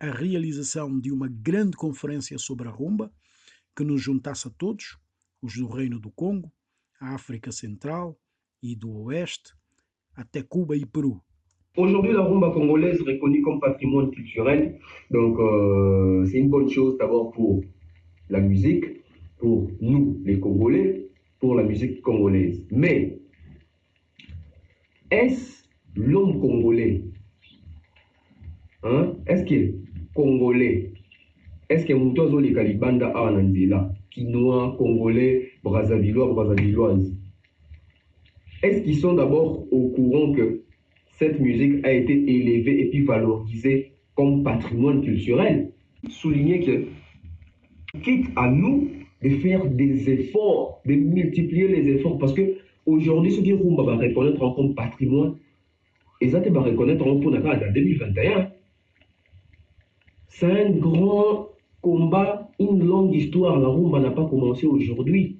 a 0.00 0.10
realização 0.10 0.98
de 0.98 1.12
uma 1.12 1.28
grande 1.28 1.76
conferência 1.76 2.36
sobre 2.38 2.66
a 2.66 2.72
rumba 2.72 3.12
que 3.76 3.84
nos 3.84 4.02
juntasse 4.02 4.48
a 4.48 4.50
todos, 4.50 4.98
os 5.40 5.54
do 5.54 5.68
Reino 5.68 6.00
do 6.00 6.10
Congo, 6.10 6.52
a 7.00 7.14
África 7.14 7.52
Central 7.52 8.18
e 8.62 8.74
do 8.76 9.06
até 10.16 10.42
Cuba 10.42 10.76
e 10.76 10.84
Peru. 10.84 11.20
Aujourd'hui, 11.76 12.12
la 12.12 12.22
rumba 12.22 12.50
congolaise 12.50 13.00
est 13.00 13.12
reconnue 13.12 13.40
comme 13.42 13.60
patrimoine 13.60 14.10
culturel. 14.10 14.80
Donc, 15.10 15.38
euh, 15.38 16.26
c'est 16.26 16.38
une 16.38 16.48
bonne 16.48 16.68
chose 16.68 16.98
d'abord 16.98 17.30
pour 17.30 17.62
la 18.28 18.40
musique, 18.40 18.84
pour 19.38 19.70
nous, 19.80 20.20
les 20.24 20.40
Congolais, 20.40 21.06
pour 21.38 21.54
la 21.54 21.62
musique 21.62 22.02
congolaise. 22.02 22.66
Mais, 22.72 23.20
est-ce 25.12 25.62
l'homme 25.94 26.40
congolais 26.40 27.04
hein? 28.82 29.12
Est-ce 29.28 29.44
qu'il 29.44 29.58
est 29.62 29.74
congolais 30.14 30.92
Est-ce 31.68 31.86
que 31.86 31.92
Moutozo 31.92 32.40
les 32.40 32.52
Kalibanda 32.52 33.08
a 33.14 33.30
en 33.30 33.36
Anzela 33.36 33.92
Quinois, 34.10 34.74
congolais, 34.76 35.52
brassavillois, 35.62 36.26
brassavilloises 36.32 37.17
Est-ce 38.62 38.82
qu'ils 38.82 38.96
sont 38.96 39.14
d'abord 39.14 39.64
au 39.72 39.88
courant 39.90 40.32
que 40.32 40.62
cette 41.12 41.38
musique 41.40 41.84
a 41.84 41.92
été 41.92 42.12
élevée 42.12 42.80
et 42.80 42.90
puis 42.90 43.04
valorisée 43.04 43.92
comme 44.14 44.42
patrimoine 44.42 45.02
culturel? 45.02 45.72
Souligner 46.08 46.60
que, 46.60 47.98
quitte 48.00 48.26
à 48.36 48.50
nous 48.50 48.88
de 49.22 49.30
faire 49.30 49.64
des 49.66 50.10
efforts, 50.10 50.80
de 50.86 50.94
multiplier 50.94 51.68
les 51.68 51.94
efforts, 51.94 52.18
parce 52.18 52.32
que 52.32 52.56
aujourd'hui, 52.86 53.32
ce 53.32 53.40
qui 53.40 53.52
va 53.52 53.58
reconnaître 53.58 54.54
comme 54.54 54.74
patrimoine, 54.74 55.36
et 56.20 56.28
ça 56.28 56.40
va 56.40 56.60
reconnaître 56.60 57.06
en 57.06 57.14
2021. 57.14 58.50
C'est 60.28 60.46
un 60.50 60.70
grand 60.70 61.48
combat, 61.80 62.50
une 62.58 62.84
longue 62.84 63.14
histoire. 63.14 63.58
La 63.58 63.68
rumba 63.68 64.00
n'a 64.00 64.10
pas 64.10 64.24
commencé 64.26 64.66
aujourd'hui. 64.66 65.38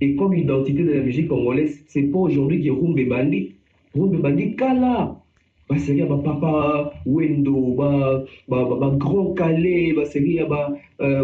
Et 0.00 0.14
comme 0.14 0.34
identité 0.34 0.84
de 0.84 0.92
la 0.92 1.02
musique 1.02 1.28
congolaise, 1.28 1.82
c'est 1.88 2.04
pas 2.04 2.18
aujourd'hui 2.18 2.62
que 2.64 2.70
rumba 2.70 3.00
est 3.00 3.06
bandit 3.06 3.54
rumbe 3.94 4.20
bandi 4.20 4.54
kala 4.56 5.16
baseri 5.68 5.98
ya 5.98 6.06
bapapa 6.06 6.92
wendo 7.06 7.74
bagrand 8.48 9.34
kale 9.34 9.92
baseri 9.96 10.36
ya 10.36 10.46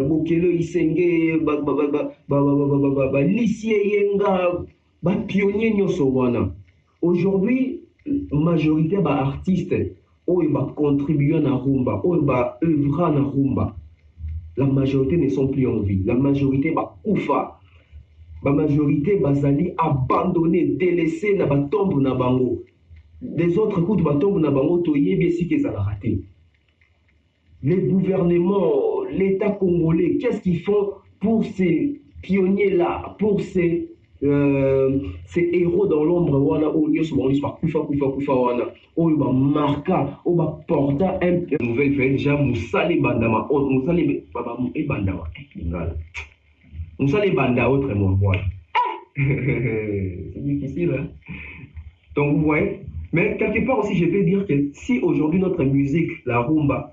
bokelo 0.09 0.51
isenge 0.51 1.39
balisie 3.13 3.77
yenga 3.93 4.65
bapionnier 5.03 5.75
nyonso 5.75 6.09
wana 6.09 6.51
aujourd'hui 7.03 7.81
majorité 8.33 8.95
ya 8.97 9.01
baartiste 9.01 9.97
oyo 10.27 10.51
bacontribue 10.51 11.41
na 11.41 11.57
rumba 11.57 12.01
oyo 12.05 12.23
baœuvra 12.23 13.11
na 13.11 13.21
rumba 13.21 13.77
la 14.57 14.67
majorité 14.67 15.17
ne 15.17 15.29
sont 15.29 15.49
plus 15.49 15.67
en 15.67 15.81
vie 15.81 16.03
la 16.05 16.15
majorité 16.15 16.71
bakufa 16.71 17.61
bamajorité 18.45 19.17
bazali 19.17 19.73
abandonné 19.79 20.65
délaissé 20.65 21.35
na 21.35 21.47
batombe 21.47 22.01
na 22.01 22.15
bango. 22.15 22.63
Les 23.23 23.59
autres 23.59 23.81
kutu 23.81 24.03
batombe 24.03 24.41
na 24.41 24.51
bango 24.51 24.79
toyebi 24.79 25.27
esika 25.27 25.55
ezalaka 25.55 25.97
te 26.03 26.09
les 27.65 27.79
gouvernements 27.79 29.05
l'état 29.11 29.51
congolais 29.51 30.19
qu'est-ce 30.19 30.43
qu'ils 30.43 30.61
font 30.61 30.91
pour 31.19 31.45
ces 31.45 32.01
pionniers 32.23 32.71
là 32.71 33.17
pour 33.19 33.41
ces 33.41 33.89
euh, 34.23 34.99
ces 35.27 35.49
héros 35.53 35.87
dans 35.87 36.05
l'ombre 36.05 36.39
wana 36.39 36.69
oyo 36.69 36.89
nyonso 36.89 37.17
bango 37.17 37.31
nyonso 37.31 37.43
bakufa 37.43 37.81
kufa 37.81 38.07
kufa 38.15 38.35
wana 38.35 38.65
oyo 38.97 39.17
bamarka 39.17 40.21
oyo 40.25 40.37
baporta 40.37 41.19
nouvelle 41.61 41.95
fait 41.95 42.11
déjà 42.11 42.37
mosala 42.37 42.93
ebandama 42.93 43.49
mosala 46.99 47.27
ebanda 47.27 47.71
autrement 47.71 48.13
voilà 48.21 48.43
c'est 49.17 50.43
difficile 50.43 50.91
hein? 50.99 51.09
donc 52.15 52.37
vous 52.37 52.43
voyez 52.43 52.81
mais 53.13 53.37
quelque 53.37 53.65
part 53.67 53.79
aussi 53.79 53.97
je 53.97 54.07
peux 54.07 54.23
dire 54.25 54.47
que 54.47 54.71
si 54.73 54.99
aujourd'hui 55.01 55.41
notre 55.41 55.65
musique 55.65 56.13
la 56.27 56.41
rumba 56.41 56.91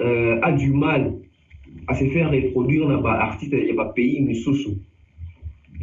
euh, 0.00 0.38
a 0.42 0.52
du 0.52 0.72
mal 0.72 1.14
à 1.88 1.94
se 1.94 2.04
faire 2.06 2.30
reproduire 2.30 2.88
dans 2.88 3.04
artiste 3.04 3.52
et 3.52 3.74
pays 3.94 4.20
misusu 4.20 4.78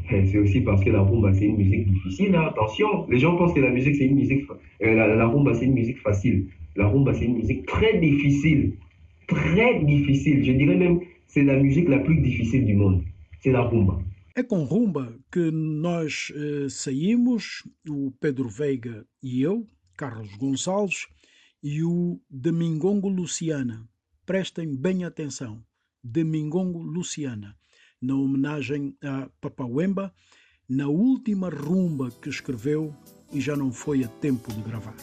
c'est 0.10 0.38
aussi 0.38 0.62
parce 0.62 0.84
que 0.84 0.90
la 0.90 1.02
rumba 1.02 1.34
c'est 1.34 1.46
une 1.46 1.58
musique 1.58 1.88
difficile 1.88 2.36
hein? 2.36 2.46
attention 2.50 3.08
les 3.10 3.20
gens 3.20 3.36
pensent 3.36 3.54
que 3.54 3.62
la 3.62 3.70
musique 3.70 3.96
c'est 3.96 4.06
une 4.06 4.16
musique 4.16 4.44
euh, 4.84 4.94
la, 4.96 5.08
la 5.16 5.28
rumba 5.28 5.54
c'est 5.54 5.66
une 5.66 5.74
musique 5.74 6.00
facile. 6.00 6.48
La 6.76 6.88
rumba 6.88 7.14
c'est 7.14 7.26
une 7.26 7.36
musique 7.36 7.66
très 7.66 7.98
difficile. 8.00 8.74
Très 9.28 9.80
difficile. 9.84 10.44
Je 10.44 10.52
dirais 10.52 10.76
même 10.76 11.00
c'est 11.34 11.44
la 11.44 11.58
musique 11.58 11.90
la 11.90 12.00
plus 12.00 12.22
difficile 12.22 12.66
du 12.66 12.76
monde. 12.76 13.04
C'est 13.42 13.52
la 13.52 13.62
rumba. 13.62 14.00
É 14.36 14.44
com 14.44 14.64
rumba 14.64 15.14
que 15.32 15.52
nós 15.52 16.32
eh, 16.36 16.68
saímos, 16.70 17.64
o 17.88 18.12
Pedro 18.20 18.50
Veiga 18.50 19.06
e 19.22 19.42
eu, 19.42 19.68
Carlos 19.96 20.34
Gonçalves, 20.38 21.08
e 21.62 21.84
o 21.84 22.20
Domingongo 22.30 23.10
Luciana. 23.10 23.88
Prestem 24.26 24.76
bem 24.76 25.04
atenção, 25.04 25.64
Domingongo 26.04 26.82
Luciana, 26.82 27.56
na 28.02 28.16
homenagem 28.16 28.96
a 29.04 29.30
Papauemba, 29.40 30.14
na 30.68 30.88
última 30.88 31.50
rumba 31.50 32.10
que 32.22 32.30
escreveu 32.30 32.94
e 33.32 33.40
já 33.40 33.56
não 33.56 33.72
foi 33.72 34.04
a 34.04 34.08
tempo 34.08 34.52
de 34.52 34.62
gravar. 34.62 34.96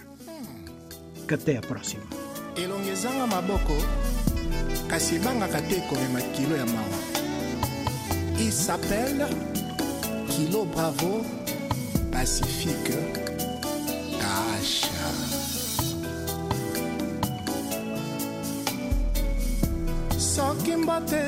Que 1.28 1.35
até 1.35 1.57
a 1.57 1.61
próxima. 1.61 2.05
Kasi 4.91 5.22
ebangaka 5.22 5.62
te 5.70 5.78
kilo 6.34 6.57
ya 6.59 6.66
mawa. 6.66 6.99
Il 8.43 8.51
s'appelle 8.51 9.22
kilo 10.26 10.64
bravo 10.64 11.22
pacifique 12.11 12.99
kasha 14.18 15.11
soki 20.18 20.76
mbote 20.76 21.22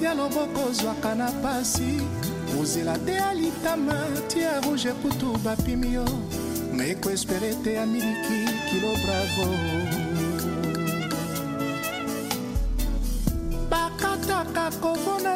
ya 0.00 0.14
loboko 0.14 0.70
ozwaka 0.70 1.14
na 1.14 1.32
pasi 1.42 1.98
kozela 2.54 2.98
te 2.98 3.12
ya 3.12 3.34
litama 3.34 3.98
ti 4.28 4.40
ya 4.40 4.60
rouge 4.60 4.92
kutu 5.02 5.38
bapimi 5.42 5.94
yo. 5.94 6.06
Nga 6.74 6.84
ekoespere 6.86 7.54
te 7.64 7.72
ya 7.72 7.86
miliki 7.86 8.46
kilo 8.70 8.94
bravo 9.02 9.97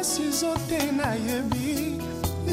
kovo 0.03 0.09
na 0.09 0.09
sizo 0.09 0.53
te 0.67 0.91
nayebi 0.91 1.97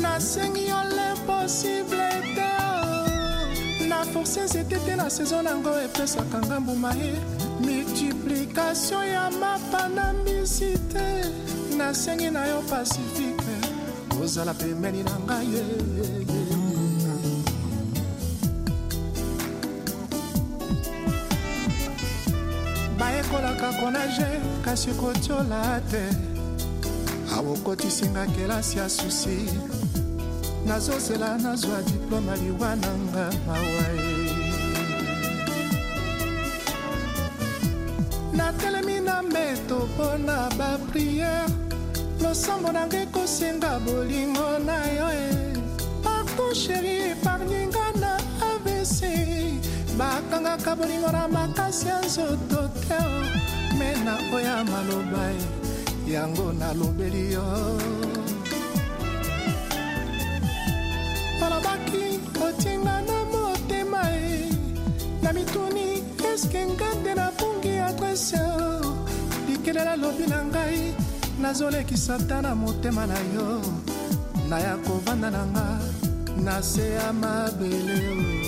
nasengi 0.01 0.69
yo 0.69 0.83
limposible 0.85 2.11
te. 2.35 3.87
Na 3.89 4.05
force 4.05 4.41
nzete 4.45 4.79
te 4.87 4.97
na 4.97 5.11
saison 5.11 5.45
nango 5.45 5.71
epesaka 5.85 6.39
nga 6.47 6.61
mbuma 6.61 6.95
ye 6.95 7.15
multiplication 7.61 9.07
ya 9.07 9.31
mapa 9.31 9.89
na 9.89 10.13
mbisi 10.13 10.79
te. 10.93 11.25
Nasengi 11.77 12.31
na 12.31 12.47
yo 12.47 12.63
pasifike 12.63 13.57
ozala 14.23 14.55
pembeni 14.55 15.03
na 15.03 15.19
ngai 15.19 15.47
ye, 15.47 15.65
ye, 15.97 16.07
ye. 16.21 16.61
bayekolaka 22.99 23.73
konage 23.81 24.29
kasi 24.63 24.91
kotiola 24.93 25.81
te 25.91 26.30
awokotisinga 27.41 28.27
kelasi 28.37 28.79
ya 28.79 28.89
susi. 28.89 29.49
Nazozela 30.67 31.39
nazwa 31.39 31.83
diploma 31.83 32.37
liwa 32.37 32.77
nanga 32.77 33.33
mawa 33.47 33.87
natelemi 38.33 39.01
na 39.01 39.23
mbeto 39.23 39.89
mpo 39.89 40.19
na 40.19 40.51
bapriere 40.59 41.49
losambo 42.23 42.73
nanga 42.73 43.01
ekosenga 43.03 43.81
bolingo 43.85 44.59
na 44.67 44.77
yo 44.99 45.09
e. 45.13 45.57
Partout 46.05 46.55
sheri 46.55 46.95
epargninga 47.11 47.87
na 48.01 48.13
avc 48.51 49.01
bakangaka 49.99 50.77
bolingo 50.77 51.11
na 51.13 51.29
makasi 51.29 51.89
ya 51.89 52.01
nzoto 52.01 52.69
te 52.85 53.01
me 53.79 53.91
na 54.05 54.15
oya 54.37 54.65
maloba 54.65 55.25
e 55.33 55.70
yango 56.13 56.53
nalobeli 56.53 57.33
yo. 57.33 57.47
Olobaki 61.45 62.05
otinga 62.47 62.97
na 63.09 63.19
motema 63.33 64.03
e. 64.11 64.51
Na 65.23 65.33
mituni 65.33 66.03
eske 66.33 66.67
adrese 67.89 68.43
likelela 69.49 69.97
lobi 69.97 70.27
na 70.27 70.45
ngai 70.45 70.95
nazolekisa 71.41 72.19
ta 72.29 72.41
na 72.43 72.55
motema 72.55 73.07
na 73.07 73.19
yo. 73.35 73.61
Naya 74.49 74.77
kovanda 74.85 75.31
na 75.31 75.47
nga 75.47 75.67
na 76.45 76.63
se 76.63 76.91
ya 76.91 77.13
mabele 77.13 78.40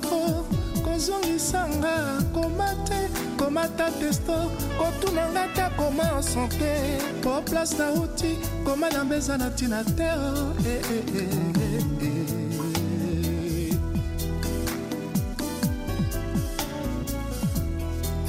bravo 0.00 0.44
kozongisanga 0.84 2.22
koma 2.32 2.68
te 2.88 3.08
komata 3.36 3.90
testo 4.00 4.50
kotunanga 4.78 5.46
te 5.54 5.64
koma 5.76 6.02
en 6.16 6.22
sante 6.22 6.98
po 7.22 7.42
place 7.42 7.76
nauti 7.78 8.38
koma 8.64 8.88
na 8.90 9.04
mbeza 9.04 9.36
na 9.38 9.48
ntina 9.48 9.84
te 9.84 10.08
oh, 10.16 10.54
eh, 10.66 10.82
eh, 10.90 11.04
eh, 11.14 11.28
eh, 11.62 11.84
eh. 12.02 13.74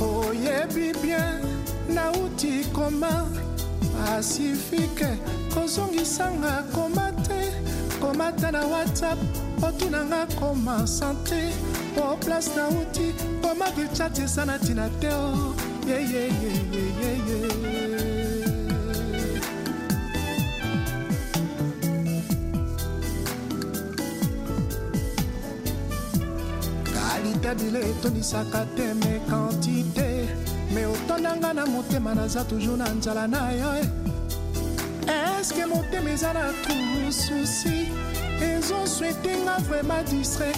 oyebi 0.02 0.92
bien 1.02 1.42
nauti 1.90 2.64
koma 2.74 3.26
pasifike 3.94 5.18
kozongisanga 5.54 6.64
koma 6.74 7.12
te 7.28 7.52
komata 8.02 8.52
na 8.52 8.66
whatsapp 8.68 9.18
otunanga 9.68 10.28
koma 10.40 10.88
sante 10.88 11.54
po 11.96 12.18
place 12.18 12.50
nauti 12.56 13.14
koma 13.42 13.66
vichat 13.76 14.20
eza 14.20 14.46
na 14.46 14.58
ntina 14.58 14.90
te 15.00 15.08
o 15.08 15.56
yeyeyeyeyeye 15.88 17.40
kalite 26.94 27.52
bile 27.60 27.80
etonisaka 27.90 28.66
te 28.76 28.94
me 28.94 29.14
kantite 29.30 30.10
me 30.74 30.86
otondanga 30.86 31.54
na 31.54 31.66
motema 31.66 32.16
naza 32.16 32.44
toujours 32.44 32.78
na 32.78 32.90
nzala 32.90 33.28
na 33.28 33.52
yo 33.52 33.72
e 33.76 33.86
eske 35.40 35.66
motema 35.66 36.10
eza 36.10 36.34
na 36.34 36.52
trou 36.64 37.12
susi 37.12 38.13
ezoswetenga 38.42 39.58
vraimen 39.68 40.06
distrait. 40.06 40.58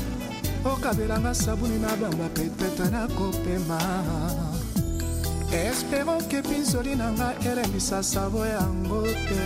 Okabelanga 0.65 1.33
sabuni 1.33 1.79
na 1.79 1.95
bamba 1.95 2.29
petetre 2.33 2.89
nakopema 2.89 3.79
espero 5.51 6.17
ke 6.29 6.41
pinzoli 6.41 6.95
na 6.95 7.11
nga 7.11 7.33
elembisa 7.45 8.03
savo 8.03 8.45
yango 8.45 9.03
te. 9.03 9.41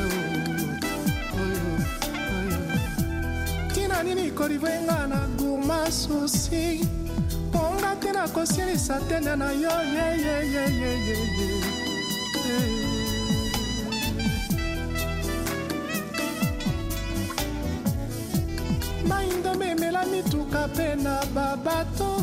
Ntina 3.69 4.03
nini 4.03 4.31
kolivrenga 4.31 5.07
na 5.07 5.27
gourma 5.37 5.91
susi 5.91 6.87
mponga 7.49 7.95
te 7.99 8.11
nakosilisa 8.11 8.99
tende 9.09 9.35
na 9.35 9.51
yo 9.51 9.71
yeyeyeyeyeye 9.95 11.88
mituka 20.23 20.67
mpe 20.67 20.95
na 20.95 21.25
babato 21.33 22.21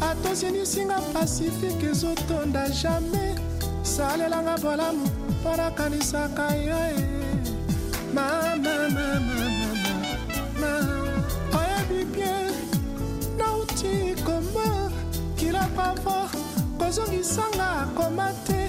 atosinisinga 0.00 1.00
pasifike 1.12 1.86
ezotonda 1.86 2.68
jamai 2.68 3.34
salelanga 3.82 4.58
bolamu 4.58 5.06
mpo 5.30 5.56
nakanisaka 5.56 6.54
yo 6.66 6.76
e 6.76 7.06
mamamamamama 8.14 10.72
oyebi 11.58 12.04
bien 12.14 12.52
nauti 13.38 14.14
koma. 14.26 14.90
Kila 15.36 15.64
pavo 15.76 16.28
kozongisanga 16.78 17.68
koma 17.96 18.32
te. 18.46 18.60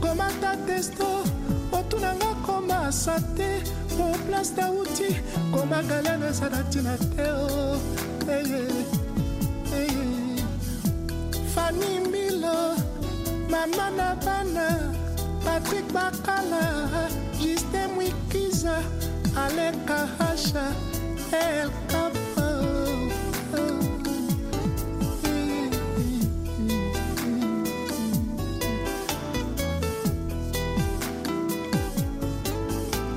Komata 0.00 0.56
testo 0.66 1.08
otunanga 1.72 2.34
koma 2.46 2.92
sante 2.92 3.62
po 3.96 4.04
place 4.26 4.52
dauti 4.56 5.08
koma 5.52 5.82
galene 5.82 6.26
eza 6.28 6.48
na 6.50 6.60
ntina 6.62 6.96
te 7.16 7.26
o 7.30 7.32
eye 7.48 8.03
eye 8.28 8.66
fani 11.54 12.00
mbilo 12.08 12.76
mama 13.50 13.90
na 13.90 14.14
bana 14.24 14.94
patrik 15.44 15.92
bakala 15.92 16.88
justin 17.40 17.88
mwikiza 17.94 18.82
aleka 19.36 20.06
hasha 20.18 20.72
el 21.32 21.70
capo. 21.88 22.44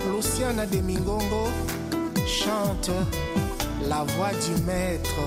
Viviane 0.05 0.65
Demingongo 0.67 1.49
chante 2.25 2.93
la 3.87 4.03
voix 4.03 4.31
du 4.31 4.61
maître 4.63 5.19